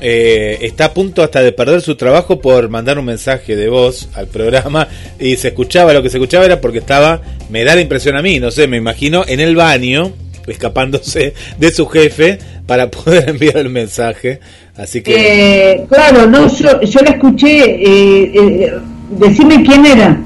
[0.00, 4.08] eh, está a punto hasta de perder su trabajo por mandar un mensaje de voz
[4.14, 4.88] al programa
[5.20, 8.22] y se escuchaba, lo que se escuchaba era porque estaba, me da la impresión a
[8.22, 10.12] mí, no sé, me imagino, en el baño,
[10.48, 14.40] escapándose de su jefe para poder enviar el mensaje.
[14.76, 15.72] Así que...
[15.72, 17.60] Eh, claro, no, yo, yo la escuché.
[17.60, 18.72] Eh, eh,
[19.10, 20.20] decime quién era.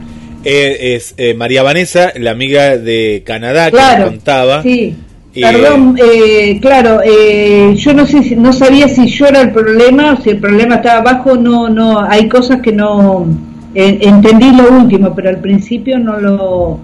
[0.45, 4.63] Eh, es María Vanessa, la amiga de Canadá que Claro, nos contaba.
[4.63, 4.95] Sí.
[5.41, 10.15] Perdón, eh, claro, eh, yo no sé, si, no sabía si yo era el problema,
[10.15, 13.27] o si el problema estaba abajo, no, no, hay cosas que no
[13.75, 16.81] eh, entendí lo último, pero al principio no lo,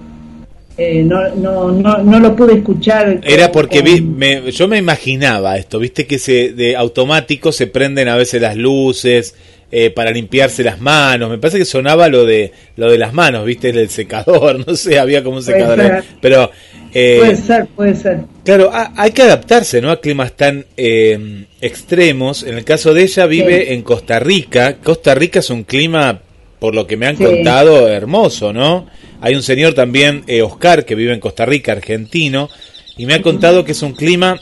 [0.77, 3.19] eh, no, no, no, no lo pude escuchar.
[3.23, 8.07] Era porque vi, me- yo me imaginaba esto, viste que se de automático se prenden
[8.07, 9.35] a veces las luces
[9.71, 11.31] eh, para limpiarse las manos.
[11.31, 14.99] Me parece que sonaba lo de lo de las manos, viste, el secador, no sé,
[14.99, 16.03] había como un secador.
[16.21, 16.51] Pero
[16.93, 18.21] eh, puede ser, puede ser.
[18.43, 19.91] claro, ha- hay que adaptarse, ¿no?
[19.91, 22.43] A climas tan eh, extremos.
[22.43, 23.73] En el caso de ella vive Sí.
[23.73, 24.77] en Costa Rica.
[24.83, 26.19] Costa Rica es un clima,
[26.59, 27.23] por lo que me han Sí.
[27.23, 28.87] contado, hermoso, ¿no?
[29.21, 32.49] Hay un señor también, eh, Oscar, que vive en Costa Rica, argentino,
[32.97, 34.39] y me ha contado que es un clima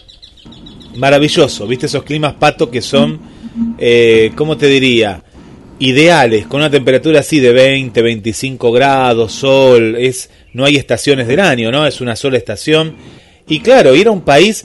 [0.95, 1.85] maravilloso, ¿viste?
[1.85, 3.19] Esos climas pato que son,
[3.77, 5.23] eh, ¿cómo te diría?
[5.81, 11.39] Ideales, con una temperatura así de 20, 25 grados, sol, es no hay estaciones del
[11.39, 11.87] año, ¿no?
[11.87, 12.95] Es una sola estación.
[13.47, 14.63] Y claro, ir a un país,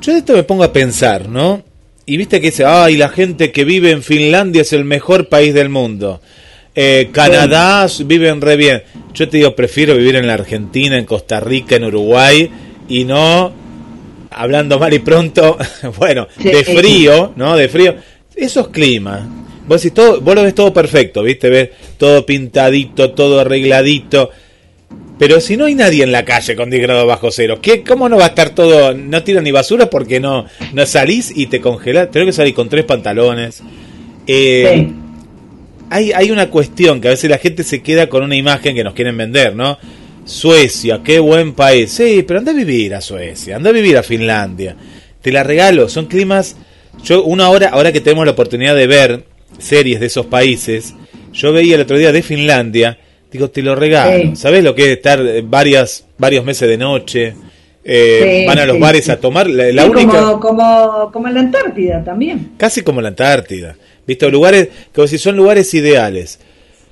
[0.00, 1.64] yo de esto me pongo a pensar, ¿no?
[2.06, 5.54] Y viste que dice, ay, la gente que vive en Finlandia es el mejor país
[5.54, 6.20] del mundo.
[6.76, 8.82] Eh, Canadá viven re bien.
[9.12, 12.48] Yo te digo, prefiero vivir en la Argentina, en Costa Rica, en Uruguay
[12.88, 13.52] y no,
[14.30, 15.58] hablando mal y pronto,
[15.98, 17.56] bueno, de frío, ¿no?
[17.56, 17.96] De frío.
[18.36, 19.22] Esos climas.
[19.66, 21.48] Vos, decís, todo, vos lo ves todo perfecto, ¿viste?
[21.48, 24.30] Ves todo pintadito, todo arregladito.
[25.18, 28.08] Pero si no hay nadie en la calle con 10 grados bajo cero, ¿qué, ¿cómo
[28.08, 28.94] no va a estar todo?
[28.94, 32.10] No tiran ni basura porque no, no salís y te congelás.
[32.10, 33.62] Tengo que salir con tres pantalones.
[34.26, 34.90] Eh,
[35.90, 38.82] hay, hay una cuestión que a veces la gente se queda con una imagen que
[38.82, 39.78] nos quieren vender, ¿no?
[40.24, 41.92] Suecia, qué buen país.
[41.92, 44.74] Sí, pero anda a vivir a Suecia, anda a vivir a Finlandia.
[45.22, 46.56] Te la regalo, son climas.
[47.04, 49.24] Yo, una hora, ahora que tenemos la oportunidad de ver
[49.58, 50.94] series de esos países,
[51.32, 52.98] yo veía el otro día de Finlandia,
[53.30, 54.30] digo, te lo regalo.
[54.30, 54.36] Sí.
[54.36, 57.34] ¿Sabes lo que es estar eh, varias, varios meses de noche?
[57.86, 59.48] Eh, Sí, van a los sí, bares a tomar.
[59.48, 60.20] La, la Sí, única.
[60.20, 62.52] como, como, como en la Antártida también.
[62.56, 63.76] Casi como la Antártida.
[64.06, 64.28] ¿Viste?
[64.30, 66.38] Lugares, como si son lugares ideales.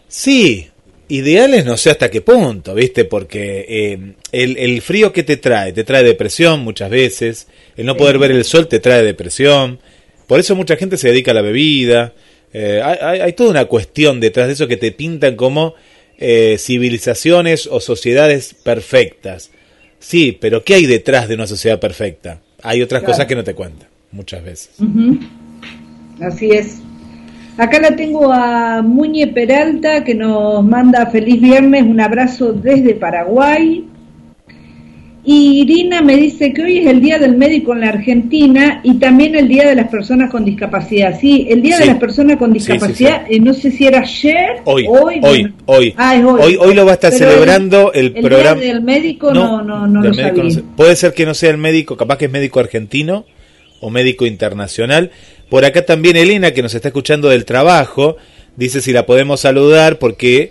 [0.08, 0.68] Sí,
[1.08, 3.04] ideales no sé hasta qué punto, ¿viste?
[3.04, 3.98] Porque eh,
[4.32, 7.48] el, el frío que te trae, te trae depresión muchas veces.
[7.76, 9.78] El no poder ver el sol te trae depresión.
[10.26, 12.12] Por eso mucha gente se dedica a la bebida.
[12.52, 15.74] Eh, hay, hay- toda una cuestión detrás de eso que te pintan como
[16.18, 19.50] eh, civilizaciones o sociedades perfectas.
[19.98, 22.40] Sí, pero ¿qué hay detrás de una sociedad perfecta?
[22.62, 23.12] Hay otras Claro.
[23.12, 24.70] cosas que no te cuentan, muchas veces.
[24.80, 25.18] Ujú.
[26.20, 26.78] Así es.
[27.58, 33.84] Acá la tengo a Muñe Peralta que nos manda feliz viernes, un abrazo desde Paraguay.
[35.24, 38.94] Y Irina me dice que hoy es el Día del Médico en la Argentina y
[38.94, 41.16] también el Día de las Personas con Discapacidad.
[41.20, 41.82] Sí, el Día Sí.
[41.84, 44.98] de las Personas con Sí, sí, discapacidad, eh, no sé si era ayer, Hoy, hoy,
[44.98, 45.54] hoy, bueno.
[45.66, 45.94] hoy.
[45.96, 46.40] Ah, es hoy.
[46.42, 48.60] Hoy, hoy lo va a estar Pero celebrando el, el programa.
[48.60, 50.42] Día del Médico no, no, no, lo sabía.
[50.42, 50.64] no sé.
[50.76, 53.24] Puede ser que no sea el médico, capaz que es médico argentino
[53.80, 55.12] o médico internacional.
[55.48, 58.16] Por acá también Elena, que nos está escuchando del trabajo,
[58.56, 60.50] dice si la podemos saludar porque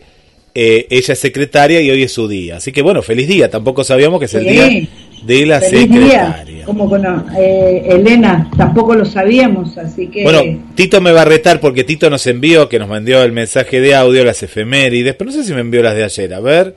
[0.53, 2.57] eh, ella es secretaria y hoy es su día.
[2.57, 3.49] Así que bueno, feliz día.
[3.49, 4.49] Tampoco sabíamos que es el Sí.
[4.49, 4.87] día
[5.23, 6.43] de la Feliz secretaria.
[6.45, 6.65] día.
[6.65, 10.23] Como no, eh, Elena, tampoco lo sabíamos, así que...
[10.23, 10.41] Bueno,
[10.75, 13.93] Tito me va a retar porque Tito nos envió, que nos mandó el mensaje de
[13.95, 16.33] audio, las efemérides, pero no sé si me envió las de ayer.
[16.33, 16.75] A ver.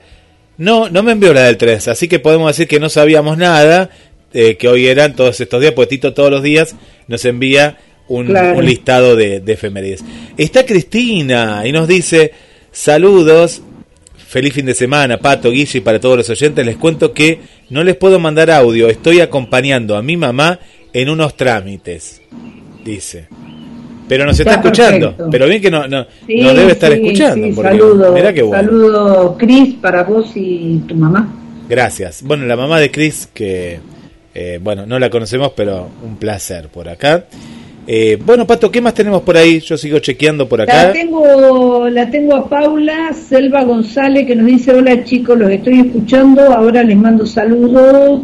[0.57, 3.89] No, no me envió la del 3, así que podemos decir que no sabíamos nada,
[4.33, 6.75] eh, que hoy eran todos estos días, porque Tito todos los días
[7.07, 8.59] nos envía un, Claro.
[8.59, 10.03] un listado de, de efemérides.
[10.37, 12.31] Está Cristina y nos dice,
[12.75, 13.61] saludos,
[14.27, 17.83] feliz fin de semana, Pato, Guille, y para todos los oyentes, les cuento que no
[17.83, 20.59] les puedo mandar audio, estoy acompañando a mi mamá
[20.93, 22.21] en unos trámites,
[22.83, 23.27] dice.
[24.07, 25.29] Pero nos está, Está escuchando, perfecto.
[25.31, 27.47] pero bien que no, no, Sí, nos debe estar sí, escuchando.
[27.47, 28.63] sí, porque saludo, mirá qué bueno.
[28.63, 31.33] saludo, Cris, para vos y tu mamá.
[31.67, 32.21] Gracias.
[32.21, 33.79] Bueno, la mamá de Chris, que
[34.35, 37.25] eh, bueno, no la conocemos, pero un placer por acá.
[37.87, 39.59] Eh, bueno, Pato, ¿qué más tenemos por ahí?
[39.59, 40.85] Yo sigo chequeando por acá.
[40.85, 45.81] La tengo, la tengo a Paula Selva González que nos dice, hola chicos, los estoy
[45.81, 48.21] escuchando, ahora les mando saludos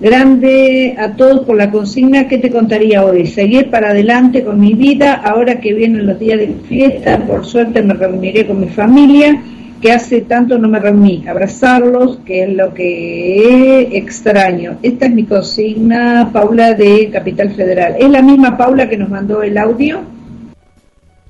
[0.00, 3.26] grande a todos por la consigna que te contaría hoy.
[3.26, 7.82] Seguir para adelante con mi vida, ahora que vienen los días de fiesta, por suerte
[7.82, 9.42] me reuniré con mi familia,
[9.80, 14.78] que hace tanto no me reuní, abrazarlos, que es lo que extraño.
[14.82, 17.96] Esta es mi consigna, Paula de Capital Federal.
[17.98, 20.02] ¿Es la misma Paula que nos mandó el audio?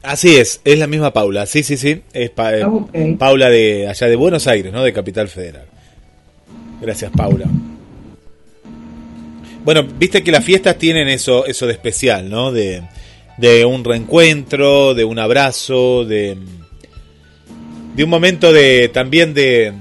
[0.03, 1.46] Así es, es la misma Paula.
[1.46, 2.01] Sí, sí, sí.
[2.12, 3.16] Es pa- eh, Ah.
[3.18, 4.82] Paula de allá de Buenos Aires, ¿no?
[4.82, 5.66] De Capital Federal.
[6.80, 7.46] Gracias, Paula.
[9.64, 12.51] Bueno, viste que las fiestas tienen eso, eso de especial, ¿no?
[12.51, 12.82] De,
[13.36, 16.36] de un reencuentro, de un abrazo, de,
[17.95, 19.72] de un momento de también de,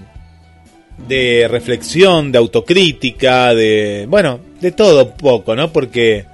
[1.07, 5.71] de reflexión, de autocrítica, de, bueno, de todo un poco, ¿no?
[5.71, 6.25] Porque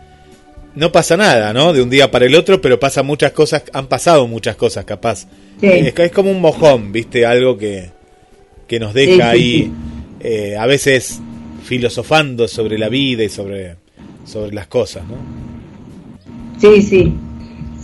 [0.76, 1.74] no pasa nada, ¿no?
[1.74, 5.28] De un día para el otro, pero pasan muchas cosas, han pasado muchas cosas, capaz.
[5.60, 5.68] Sí.
[5.68, 7.26] Es, es como un mojón, ¿viste?
[7.26, 7.92] Algo que,
[8.68, 9.72] que nos deja Sí, sí, ahí,
[10.20, 11.20] eh, a veces
[11.64, 13.76] filosofando sobre la vida y sobre,
[14.26, 15.16] sobre las cosas, ¿no?
[16.60, 17.14] Sí, sí.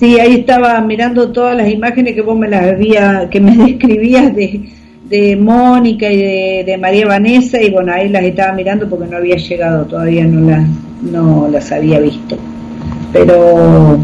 [0.01, 4.35] Sí, ahí estaba mirando todas las imágenes que vos me las había, que me describías
[4.35, 4.67] de,
[5.07, 9.35] de Mónica y de, María Vanessa y bueno, ahí las estaba mirando porque no había
[9.35, 10.67] llegado, todavía no las,
[11.03, 12.35] no las había visto.
[13.13, 13.99] Pero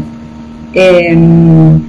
[0.72, 1.80] em,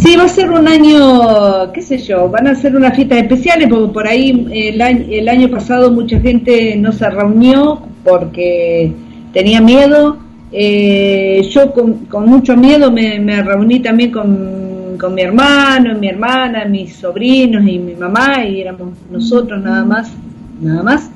[0.00, 3.68] sí, va a ser un año, qué sé yo, van a ser unas fiestas especiales
[3.68, 8.92] porque por ahí el año, el año pasado mucha gente no se reunió porque
[9.32, 10.29] tenía miedo.
[10.52, 16.96] Eh, yo con, mucho miedo me, reuní también con con mi hermano, mi hermana, mis
[16.96, 20.12] sobrinos y mi mamá, y éramos nosotros nada más,
[20.60, 21.10] nada más.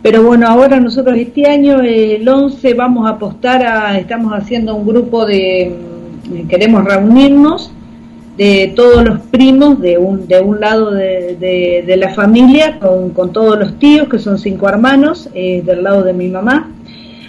[0.00, 4.86] Pero bueno, ahora nosotros este año, el 11, vamos a apostar a, estamos haciendo un
[4.86, 5.74] grupo de,
[6.30, 7.72] mm, queremos reunirnos
[8.36, 13.10] de todos los primos de un, de un lado de, de- de la familia, con,
[13.10, 16.70] con todos los tíos, que son cinco hermanos, eh, del lado de mi mamá.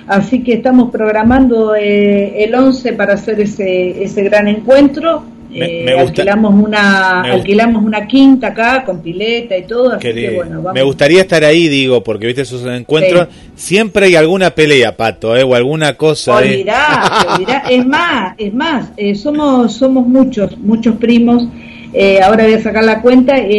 [0.07, 5.23] Así que estamos programando eh, el 11 para hacer ese, ese gran encuentro.
[5.49, 9.63] Me- Eh, me gusta- alquilamos una me gusta- alquilamos una quinta acá con pileta y
[9.63, 10.73] todo, así que bueno, vamos.
[10.73, 13.27] Me gustaría estar ahí, digo, porque viste esos encuentros.
[13.55, 15.43] Siempre hay alguna pelea, pato, ¿eh?
[15.43, 16.43] o alguna cosa.
[16.43, 16.49] ¿eh?
[16.51, 17.63] Olvidá, olvidá.
[17.69, 21.47] Es más, es más, eh, somos, somos muchos, muchos primos.
[21.93, 23.49] Eh, ahora voy a sacar la cuenta eh,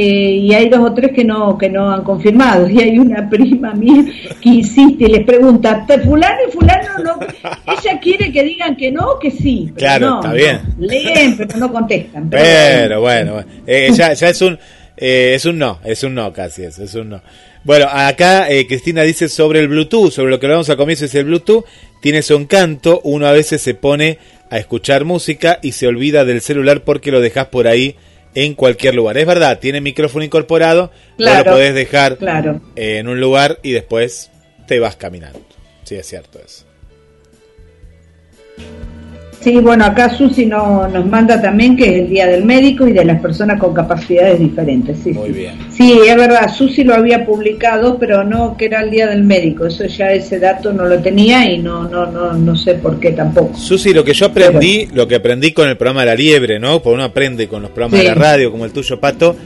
[0.42, 3.72] y hay dos o tres que no que no han confirmado y hay una prima
[3.74, 4.04] mía
[4.40, 7.18] que insiste y les pregunta "¿Te fulano y fulano no
[7.72, 10.34] ella quiere que digan que no o que sí pero Claro, no, está no.
[10.34, 10.60] bien.
[10.78, 12.42] leen pero no contestan pero
[12.88, 13.48] Pero bueno, bueno.
[13.66, 14.58] Eh, ya, ya es un
[14.96, 17.22] eh, es un no, es un no casi eso, es un no.
[17.64, 21.14] Bueno, acá eh, Cristina dice sobre el Bluetooth, sobre lo que hablamos al comienzo es
[21.14, 21.64] el Bluetooth,
[22.00, 24.18] tiene su encanto, uno a veces se pone
[24.50, 27.94] a escuchar música y se olvida del celular porque lo dejas por ahí
[28.34, 29.16] en cualquier lugar.
[29.18, 32.60] Es verdad, tiene micrófono incorporado, vos Claro, lo podés dejar claro.
[32.76, 34.30] eh, en un lugar y después
[34.66, 35.40] te vas caminando.
[35.84, 36.64] Sí, es cierto eso.
[39.40, 42.92] Sí, bueno, acá Susi no, nos manda también que es el Día del Médico y
[42.92, 44.98] de las personas con capacidades diferentes.
[45.02, 45.32] Sí, Muy sí.
[45.34, 45.54] bien.
[45.70, 49.66] Sí, es verdad, Susi lo había publicado, pero no que era el Día del Médico.
[49.66, 53.12] Eso ya ese dato no lo tenía y no no no no sé por qué
[53.12, 53.56] tampoco.
[53.56, 56.82] Susi, lo que yo aprendí, lo que aprendí con el programa La Liebre, ¿no?
[56.82, 58.06] Porque uno aprende con los programas Sí.
[58.06, 59.36] de la radio, como el tuyo, Pato,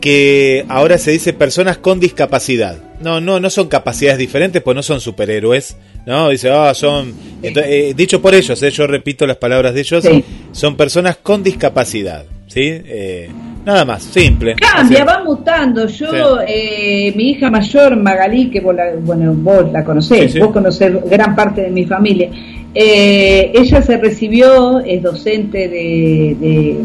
[0.00, 2.76] que ahora se dice personas con discapacidad.
[3.00, 5.76] No, no, no son capacidades diferentes, pues no son superhéroes,
[6.06, 6.28] ¿no?
[6.30, 7.14] Dice, ah, son...
[7.42, 10.24] Entonces, eh, dicho por ellos, eh, yo repito las palabras de ellos, Sí.
[10.52, 12.60] son personas con discapacidad, ¿sí?
[12.64, 13.30] Eh,
[13.64, 14.54] nada más, simple.
[14.56, 15.86] Cambia, va mutando.
[15.86, 20.38] Yo, eh, mi hija mayor, Magalí, que vos la, bueno, vos la conocés, Sí, sí.
[20.38, 22.28] vos conocés gran parte de mi familia.
[22.74, 26.78] Eh, ella se recibió, es docente de, de,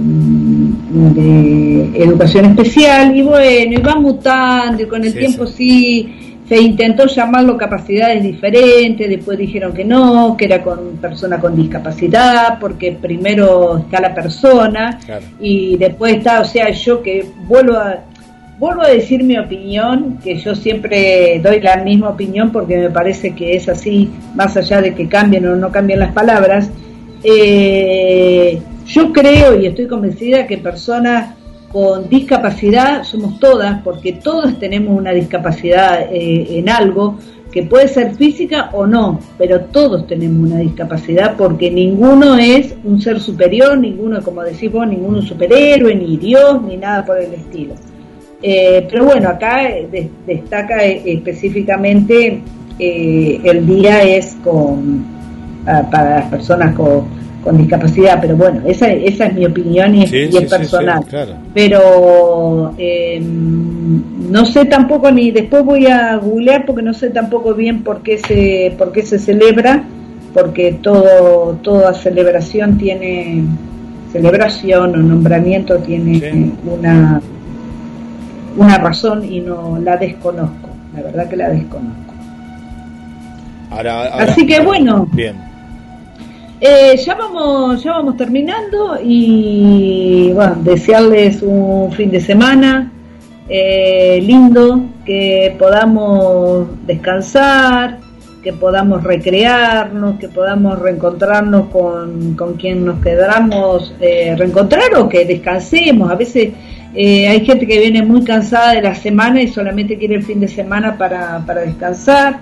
[1.14, 6.42] de educación especial y bueno, y va mutando y con el Sí, tiempo sí.
[6.48, 12.60] se intentó llamarlo capacidades diferentes, después dijeron que no, que era con persona con discapacidad,
[12.60, 15.26] porque primero está la persona Claro.
[15.40, 18.04] y después está, o sea, yo que vuelvo a
[18.58, 23.36] vuelvo a decir mi opinión, que yo siempre doy la misma opinión porque me parece
[23.36, 26.70] que es así, más allá de que cambien o no cambien las palabras.
[27.24, 31.36] Eh, yo creo y estoy convencida que personas
[31.72, 37.18] con discapacidad somos todas, porque todas tenemos una discapacidad eh, en algo,
[37.52, 43.02] que puede ser física o no, pero todos tenemos una discapacidad porque ninguno es un
[43.02, 47.76] ser superior, ninguno, como decís vos, ninguno superhéroe, ni Dios, ni nada por el estilo.
[48.48, 52.42] Eh, pero bueno, acá eh, de- destaca eh, específicamente
[52.78, 55.04] eh, el día es con
[55.66, 57.06] ah, para las personas con,
[57.44, 60.44] con discapacidad, pero bueno, esa, esa es mi opinión y es, Sí, y sí, es
[60.44, 61.02] sí, personal.
[61.04, 61.32] sí, claro.
[61.56, 67.82] Pero eh, no sé tampoco ni después voy a googlear porque no sé tampoco bien
[67.84, 69.86] por qué se por qué se celebra,
[70.36, 73.44] porque todo toda celebración tiene
[74.12, 77.22] celebración o nombramiento tiene una
[78.58, 82.14] una razón y no la desconozco, la verdad que la desconozco.
[83.72, 85.36] Ahora, ahora- Así que bueno, Bien.
[86.62, 92.92] eh, ya vamos ya vamos terminando y bueno, desearles un fin de semana
[93.50, 98.00] eh, lindo, que podamos descansar,
[98.42, 105.26] que podamos recrearnos, que podamos reencontrarnos con, con quien nos quedamos eh, reencontrar o que
[105.26, 106.10] descansemos.
[106.12, 106.54] A veces
[106.96, 110.40] eh, hay gente que viene muy cansada de la semana y solamente quiere el fin
[110.40, 112.40] de semana para, para descansar.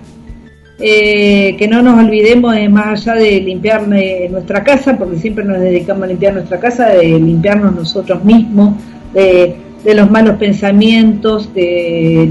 [0.80, 5.46] Eh, que no nos olvidemos eh, más allá de limpiar eh, nuestra casa, porque siempre
[5.46, 8.76] nos dedicamos a limpiar nuestra casa, de limpiarnos nosotros mismos,
[9.14, 9.56] de,
[9.94, 12.28] los malos pensamientos, de,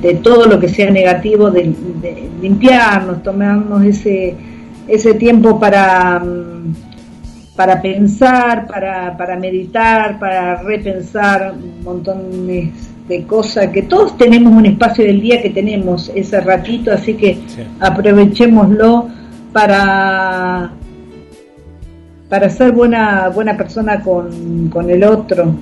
[0.00, 4.34] de- todo lo que sea negativo, de, de limpiarnos, tomarnos ese,
[4.88, 6.87] ese tiempo para, mm,
[7.58, 12.70] para pensar, para, para meditar, para repensar montones
[13.08, 17.36] de cosas, que todos tenemos un espacio del día que tenemos ese ratito, así que
[17.80, 19.08] aprovechémoslo
[19.52, 20.70] para
[22.28, 25.52] para ser buena buena persona con, con el otro,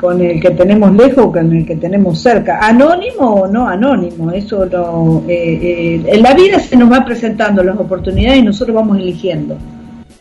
[0.00, 4.30] con el que tenemos lejos o con el que tenemos cerca, anónimo o no anónimo,
[4.30, 8.74] eso no, eh, eh, en la vida se nos va presentando las oportunidades y nosotros
[8.74, 9.58] vamos eligiendo.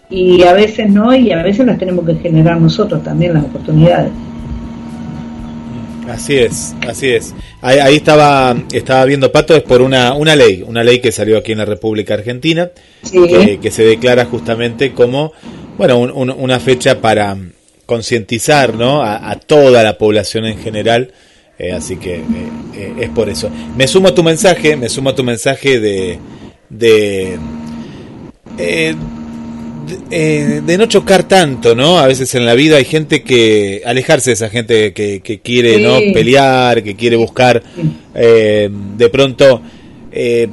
[0.10, 4.11] Y a veces no, y a veces las tenemos que generar nosotros también las oportunidades.
[6.10, 7.34] Así es, así es.
[7.61, 11.38] Ahí, ahí estaba estaba viendo Pato, es por una, una ley, una ley que salió
[11.38, 12.69] aquí en la República Argentina,
[13.02, 13.19] Sí.
[13.27, 15.32] que, que se declara justamente como,
[15.80, 17.36] bueno, un- un- una fecha para
[17.88, 19.02] concientizar, ¿no?
[19.02, 21.11] A, a toda la población en general.
[21.57, 22.23] eh, así que eh,
[22.76, 23.49] eh, es por eso.
[23.77, 26.19] Me sumo a tu mensaje, me sumo a tu mensaje de,
[26.69, 27.40] de
[30.12, 31.98] eh, de, no chocar tanto, ¿no?
[31.99, 35.76] A veces en la vida hay gente que alejarse de esa gente que, que quiere,
[35.76, 35.84] Sí.
[35.84, 35.98] ¿no?
[36.14, 37.62] Pelear, que quiere buscar
[38.14, 39.62] eh, de pronto.
[40.12, 40.48] eh,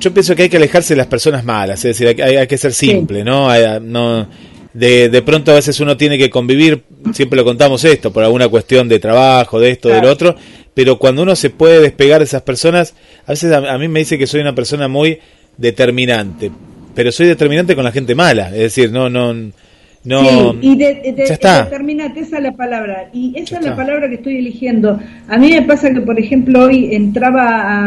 [0.00, 2.74] yo pienso que hay que alejarse de las personas malas, es decir, hay, que ser
[2.74, 3.48] simple, ¿no?
[3.48, 4.28] Hay- no
[4.74, 6.82] de, de pronto a veces uno tiene que convivir,
[7.14, 10.34] siempre lo contamos esto, por alguna cuestión de trabajo, de esto, del otro,
[10.74, 12.94] pero cuando uno se puede despegar de esas personas,
[13.24, 15.20] a veces a, a mí me dice que soy una persona muy
[15.56, 16.50] determinante,
[16.94, 19.50] pero soy determinante con la gente mala, es decir, no, no, no,
[20.04, 21.64] Sí, y de, de- ya está.
[21.64, 23.08] determinante, esa es la palabra.
[23.12, 23.76] Y esa Ya es la está.
[23.76, 24.98] palabra que estoy eligiendo.
[25.28, 27.44] A mí me pasa que, por ejemplo, hoy entraba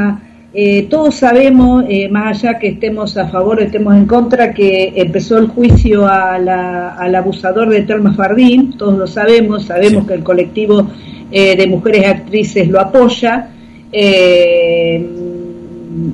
[0.10, 0.22] a...
[0.54, 4.94] eh, todos sabemos, eh, más allá que estemos a favor o estemos en contra, que
[4.96, 10.16] empezó el juicio a la- al abusador de Telma Fardín, todos lo sabemos, sabemos que
[10.16, 10.90] el colectivo
[11.32, 13.50] eh, de mujeres actrices lo apoya.
[13.92, 15.06] Eh,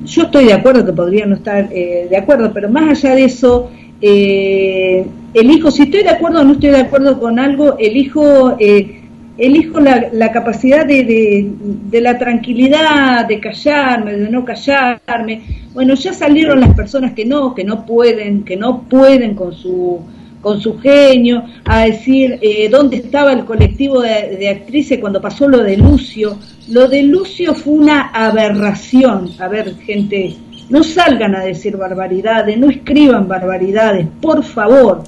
[0.05, 3.25] yo estoy de acuerdo que podría no estar eh, de acuerdo, pero más allá de
[3.25, 3.69] eso,
[4.01, 9.01] eh, elijo, si estoy de acuerdo o no estoy de acuerdo con algo, elijo, eh,
[9.37, 11.51] elijo la, la capacidad de, de,
[11.89, 15.41] de la tranquilidad, de callarme, de no callarme.
[15.73, 20.01] Bueno, ya salieron las personas que no, que no pueden, que no pueden con su
[20.43, 25.47] con su genio, a decir eh, dónde estaba el colectivo de, de actrices cuando pasó
[25.47, 26.37] lo de Lucio.
[26.69, 29.31] Lo de Lucio fue una aberración.
[29.39, 30.35] A ver, gente,
[30.69, 35.03] no salgan a decir barbaridades, no escriban barbaridades, por favor.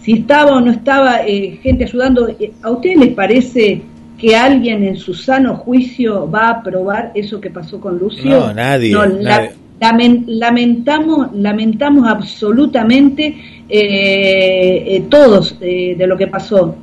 [0.00, 3.82] Si estaba o no estaba eh, gente ayudando, eh, ¿a ustedes les parece
[4.16, 8.30] que alguien en su sano juicio va a aprobar eso que pasó con Lucio?
[8.30, 9.61] No, nadie, No, nadie.
[9.82, 13.24] Lamen- lamentamos, lamentamos absolutamente
[13.68, 16.76] eh, eh, todos eh, de lo que pasó,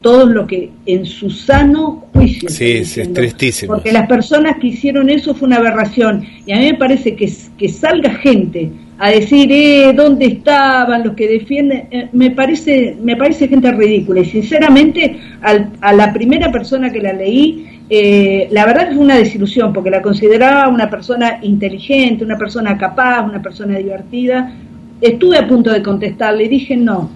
[0.00, 2.48] todos lo que en su sano juicio.
[2.48, 3.74] Sí, es tristísimo.
[3.74, 6.24] Porque las personas que hicieron eso fue una aberración.
[6.46, 11.14] Y a mí me parece que, que salga gente a decir, eh, ¿dónde estaban los
[11.16, 11.88] que defienden?
[11.90, 14.20] Eh, me parece me parece gente ridícula.
[14.20, 19.04] Y sinceramente, al- a la primera persona que la leí, eh, la verdad que fue
[19.04, 24.52] una desilusión, porque la consideraba una persona inteligente, una persona capaz, una persona divertida.
[25.00, 27.10] Estuve a punto de contestarle y dije, no,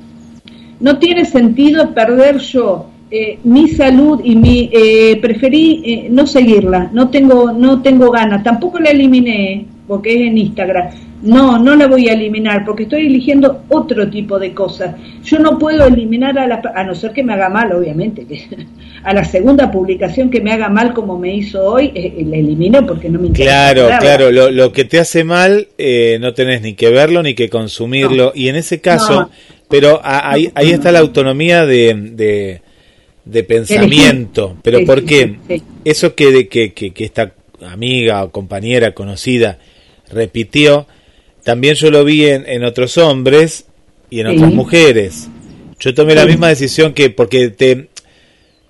[0.80, 6.90] no tiene sentido perder yo eh, mi salud y mi eh, preferí eh, no seguirla.
[6.92, 8.42] No tengo no tengo ganas.
[8.42, 10.88] Tampoco la eliminé porque es en Instagram
[11.22, 15.58] no no la voy a eliminar porque estoy eligiendo otro tipo de cosas yo no
[15.58, 18.46] puedo eliminar a la a no ser que me haga mal obviamente que
[19.02, 22.86] a la segunda publicación que me haga mal como me hizo hoy eh, la elimino
[22.86, 26.62] porque no me interesa Claro, claro, lo, lo que te hace mal eh, no tenés
[26.62, 28.32] ni que verlo ni que consumirlo.
[28.34, 29.30] Y en ese caso, No.
[29.68, 32.60] pero a- ahí, ahí está la autonomía de, de,
[33.24, 34.56] de pensamiento.
[34.62, 35.36] Pero Sí, ¿por qué?
[35.48, 35.62] sí.
[35.84, 37.32] Eso que, que, que, que esta
[37.66, 39.58] amiga o compañera conocida
[40.10, 40.86] repitió,
[41.48, 43.64] también yo lo vi en, en otros hombres
[44.10, 44.36] y en Sí.
[44.36, 45.28] otras mujeres.
[45.80, 47.88] Yo tomé la misma decisión que porque te,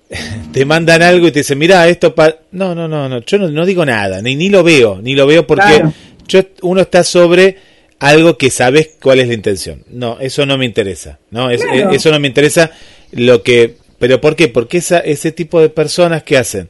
[0.53, 3.49] te mandan algo y te dicen, mira, esto pa No, no, no, no, yo no,
[3.49, 5.93] no digo nada, ni, ni lo veo, ni lo veo porque Claro.
[6.25, 7.57] yo, uno está sobre
[7.99, 9.83] algo que sabes cuál es la intención.
[9.91, 11.49] No, eso no me interesa, ¿no?
[11.51, 11.91] Es- Claro.
[11.91, 12.71] eh, eso no me interesa
[13.11, 13.75] lo que...
[13.99, 14.47] ¿Pero por qué?
[14.47, 16.69] Porque esa, ese tipo de personas que hacen,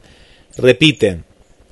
[0.58, 1.22] repiten,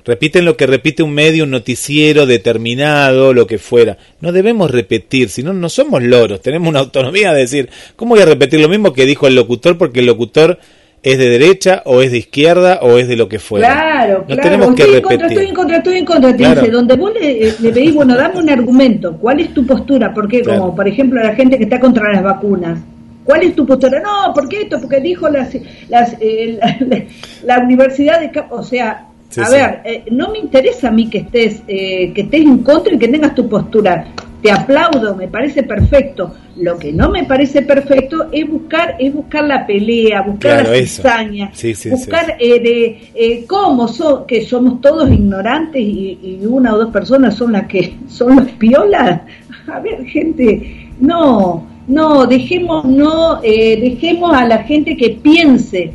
[0.09, 3.97] repiten lo que repite un medio, un noticiero determinado, lo que fuera.
[4.21, 8.23] No debemos repetir, si no, no somos loros, tenemos una autonomía de decir, ¿cómo voy
[8.23, 9.77] a repetir lo mismo que dijo el locutor?
[9.77, 10.59] Porque el locutor
[11.01, 13.71] es de derecha o es de izquierda o es de lo que fuera.
[13.71, 14.41] Claro, no claro.
[14.41, 15.31] tenemos que estoy en contra, repetir.
[15.37, 16.31] estoy en contra, estoy en contra.
[16.31, 16.59] Te Claro.
[16.61, 19.15] dice, donde vos le, eh, le pedís, bueno, dame un argumento.
[19.17, 20.13] ¿Cuál es tu postura?
[20.13, 20.59] Porque, Claro.
[20.59, 22.79] como por ejemplo, la gente que está contra las vacunas.
[23.23, 24.01] ¿Cuál es tu postura?
[24.01, 24.81] No, ¿por qué esto?
[24.81, 25.55] Porque dijo las,
[25.87, 27.03] las, eh, la, la-
[27.45, 28.31] la Universidad de...
[28.49, 29.53] O sea, Sí, a sí.
[29.55, 32.97] ver, eh, no me interesa a mí que estés, eh, que estés en contra y
[32.97, 34.07] que tengas tu postura.
[34.41, 36.33] Te aplaudo, me parece perfecto.
[36.55, 40.77] Lo que no me parece perfecto es buscar, es buscar la pelea, buscar Claro, la
[40.79, 46.73] cizaña, Sí, buscar eh, de eh, cómo so- que somos todos ignorantes y, y una
[46.73, 49.21] o dos personas son las que son los piolas.
[49.67, 55.91] A ver, gente, no, no, dejemos, no, eh, dejemos a la gente que piense.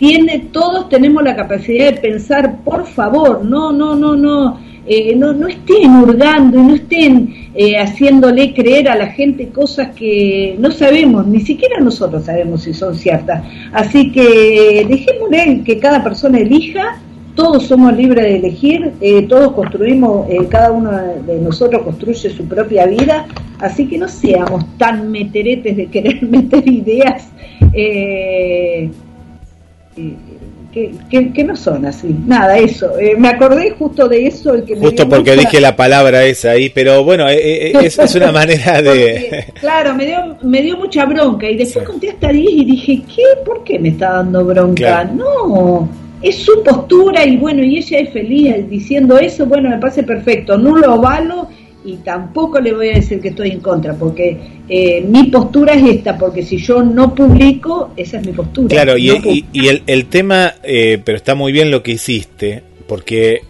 [0.00, 4.58] Tiene, todos tenemos la capacidad de pensar, por favor, no, no, no, no.
[4.86, 9.94] eh, no, no estén hurgando y no estén eh, haciéndole creer a la gente cosas
[9.94, 13.44] que no sabemos, ni siquiera nosotros sabemos si son ciertas.
[13.72, 17.02] Así que dejémosle que cada persona elija,
[17.34, 20.90] todos somos libres de elegir, eh, todos construimos, eh, cada uno
[21.26, 23.26] de nosotros construye su propia vida,
[23.58, 27.30] así que no seamos tan meteretes de querer meter ideas.
[29.96, 30.14] Eh, eh,
[30.72, 32.14] que, que- que no son así.
[32.26, 32.96] Nada, eso.
[32.98, 34.54] Eh, me acordé justo de eso.
[34.54, 37.70] El que me Justo dio porque mucha- dije la palabra esa ahí, pero bueno, eh,
[37.70, 39.46] eh, es, es una manera de...
[39.58, 43.22] Claro, me dio, me dio mucha bronca y después conté hasta 10 y dije, ¿qué?
[43.44, 44.74] ¿Por qué me está dando bronca?
[44.76, 45.10] Claro.
[45.14, 45.88] No,
[46.22, 50.56] es su postura y bueno, y ella es feliz diciendo eso, bueno, me parece perfecto,
[50.56, 51.48] no lo avalo
[51.84, 54.36] y tampoco le voy a decir que estoy en contra, porque
[54.68, 58.68] eh, mi postura es esta, porque si yo no publico, esa es mi postura.
[58.68, 61.92] Claro, y, No y- y el, el tema, eh, pero está muy bien lo que
[61.92, 63.40] hiciste, porque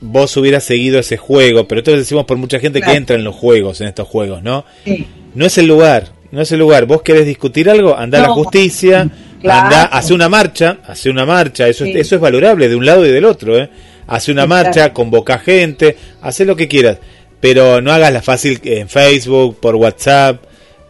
[0.00, 3.24] vos hubieras seguido ese juego, pero esto lo decimos por mucha gente que entra en
[3.24, 4.64] los juegos, en estos juegos, ¿no?
[4.84, 5.06] Sí.
[5.34, 6.86] No es el lugar, no es el lugar.
[6.86, 9.08] Vos querés discutir algo, anda a la justicia,
[9.40, 9.64] Claro.
[9.66, 11.98] anda, hace una marcha, hace una marcha, eso, es- Sí.
[11.98, 13.68] eso es valorable de un lado y del otro, ¿eh?
[14.06, 14.94] Hace una Sí, marcha, claro.
[14.94, 16.98] convoca gente, hace lo que quieras,
[17.40, 20.44] pero no hagas la fácil en Facebook, por WhatsApp,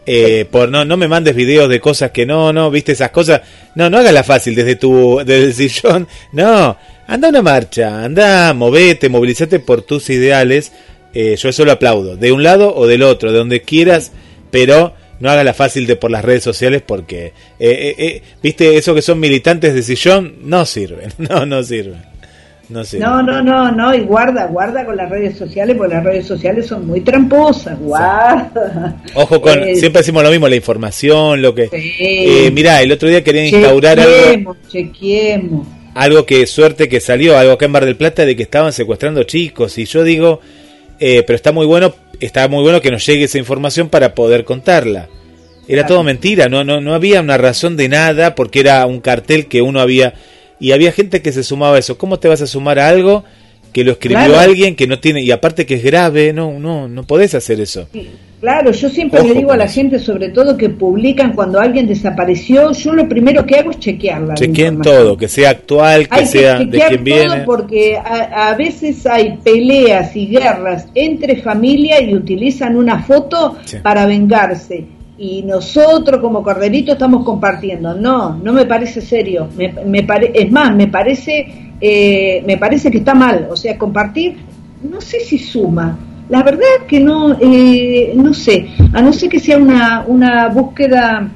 [0.05, 3.41] eh, por no no me mandes videos de cosas que no, no, viste esas cosas,
[3.75, 8.53] no, no hagas la fácil desde tu desde el sillón, no, anda una marcha, anda,
[8.53, 10.71] movete, movilízate por tus ideales,
[11.13, 14.11] eh, yo eso lo aplaudo, de un lado o del otro, de donde quieras,
[14.49, 18.75] pero no hagas la fácil de por las redes sociales porque, eh, eh, eh, viste,
[18.75, 22.01] eso que son militantes de sillón, no sirven, no, no sirven,
[22.71, 22.81] no.
[22.99, 26.65] No, no, no, no, y guarda, guarda con las redes sociales, porque las redes sociales
[26.67, 28.95] son muy tramposas, guarda.
[29.13, 31.67] Ojo con, Eh, siempre decimos lo mismo, la información, lo que...
[31.67, 31.93] Sí.
[31.99, 35.67] Eh, mirá, el otro día querían instaurar algo, chequeemos, chequeemos.
[35.93, 39.23] algo que suerte que salió, algo acá en Mar del Plata de que estaban secuestrando
[39.23, 40.39] chicos y yo digo,
[40.99, 44.43] eh, pero está muy bueno, está muy bueno que nos llegue esa información para poder
[44.45, 45.07] contarla.
[45.67, 45.95] Era Claro.
[45.95, 49.61] todo mentira, no, no, no había una razón de nada porque era un cartel que
[49.61, 50.13] uno había
[50.61, 51.97] y había gente que se sumaba a eso.
[51.97, 53.23] ¿Cómo te vas a sumar a algo
[53.73, 54.39] que lo escribió Claro.
[54.39, 56.31] alguien que no tiene y aparte que es grave?
[56.33, 57.87] No, no, no podés hacer eso.
[58.41, 61.85] Claro, yo siempre Ojo le digo a la gente, sobre todo que publican cuando alguien
[61.87, 64.29] desapareció, yo lo primero que hago es chequearla.
[64.29, 67.43] la Chequeen todo, que sea actual, que Hay sea de todo viene.
[67.45, 73.77] porque a, a veces hay peleas y guerras entre familia y utilizan una foto Sí.
[73.83, 74.85] para vengarse.
[75.23, 77.93] Y nosotros como Corderito estamos compartiendo.
[77.93, 79.47] No, no me parece serio.
[79.55, 83.47] Me, me pare- es más, me parece, eh, me parece que está mal.
[83.51, 84.37] O sea, compartir,
[84.81, 85.95] no sé si suma.
[86.27, 88.69] La verdad que no, eh, no sé.
[88.93, 91.29] A no ser que sea una, una búsqueda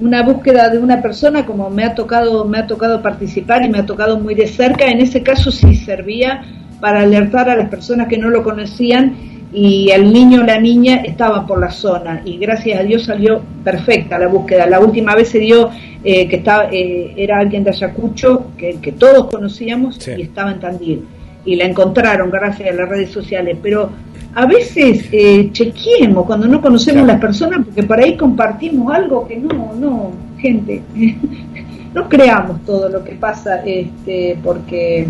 [0.00, 3.78] una búsqueda de una persona como me ha tocado me ha tocado participar y me
[3.78, 6.42] ha tocado muy de cerca en ese caso sí servía
[6.80, 9.14] para alertar a las personas que no lo conocían
[9.54, 13.42] y el niño o la niña estaban por la zona y gracias a Dios salió
[13.62, 15.68] perfecta la búsqueda la última vez se dio
[16.02, 20.12] eh, que estaba eh, era alguien de Ayacucho que, que todos conocíamos Sí.
[20.16, 21.04] y estaba en Tandil
[21.44, 23.90] y la encontraron gracias a las redes sociales pero
[24.34, 27.12] a veces eh, chequeemos cuando no conocemos Claro.
[27.12, 30.80] las personas porque por ahí compartimos algo que no, no, gente,
[31.94, 35.06] no creamos todo lo que pasa este porque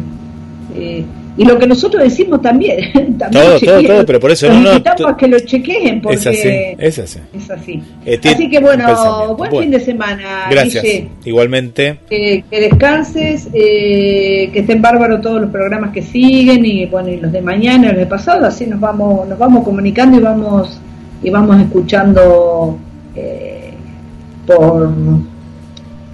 [0.74, 1.05] eh,
[1.37, 3.83] y lo que nosotros decimos también, también Todo, chequeen.
[3.87, 6.19] todo, todo, pero por eso Los no, no, invitamos to- a que lo chequeen porque
[6.19, 6.49] Es así,
[6.79, 7.19] es así.
[7.35, 7.83] es así.
[8.05, 9.61] Eh, Así que bueno, buen Bueno.
[9.61, 10.47] fin de semana.
[10.51, 10.83] Gracias.
[10.85, 11.09] Guille.
[11.25, 11.99] Igualmente.
[12.09, 17.17] Que, que descanses, eh, que estén bárbaros todos los programas que siguen y bueno y
[17.19, 20.79] los de mañana, los de pasado, así nos vamos nos vamos comunicando y vamos
[21.23, 22.77] y vamos escuchando
[23.17, 23.73] eh,
[24.47, 24.91] por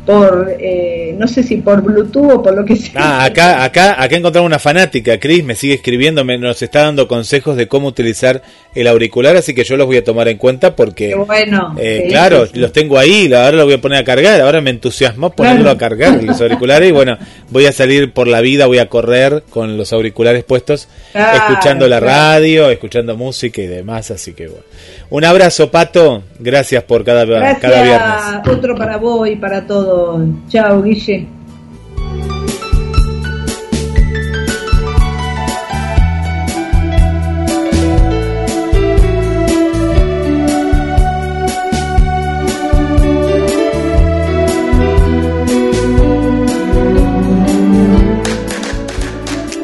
[0.08, 2.92] por eh, no sé si por Bluetooth o por lo que sea.
[2.96, 7.06] Ah, acá, acá, acá encontramos una fanática, Cris, me sigue escribiendo, me, nos está dando
[7.06, 8.40] consejos de cómo utilizar
[8.74, 11.74] el auricular, así que yo los voy a tomar en cuenta porque, Qué bueno.
[11.78, 12.52] eh, sí, claro, sí.
[12.58, 15.76] los tengo ahí, ahora los voy a poner a cargar, ahora me entusiasmó ponerlo Claro.
[15.76, 17.18] a cargar los auriculares y bueno,
[17.50, 21.86] voy a salir por la vida, voy a correr con los auriculares puestos, Claro, escuchando
[21.86, 22.06] la claro.
[22.06, 24.64] radio, escuchando música y demás, así que bueno.
[25.10, 27.24] Un abrazo, Pato, gracias por cada,
[27.58, 28.00] cada viernes.
[28.00, 30.20] Gracias, otro para vos y para todos.
[30.48, 31.26] Chao, Guille.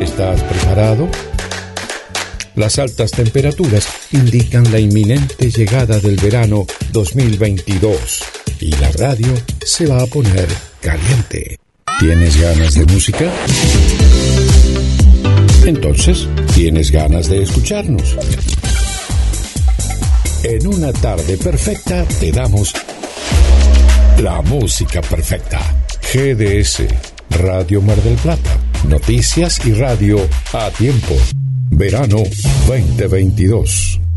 [0.00, 1.23] ¿Estás preparado?
[2.56, 8.22] Las altas temperaturas indican la inminente llegada del verano 2022
[8.60, 10.46] y la radio se va a poner
[10.80, 11.58] caliente.
[11.98, 13.32] ¿Tienes ganas de música?
[15.66, 18.16] Entonces, tienes ganas de escucharnos.
[20.44, 22.72] En una tarde perfecta te damos
[24.18, 25.58] la música perfecta.
[26.12, 26.84] GDS,
[27.30, 28.58] Radio Mar del Plata.
[28.88, 30.18] Noticias y radio
[30.52, 31.16] a tiempo.
[31.76, 32.22] Verano
[32.66, 34.13] 2022.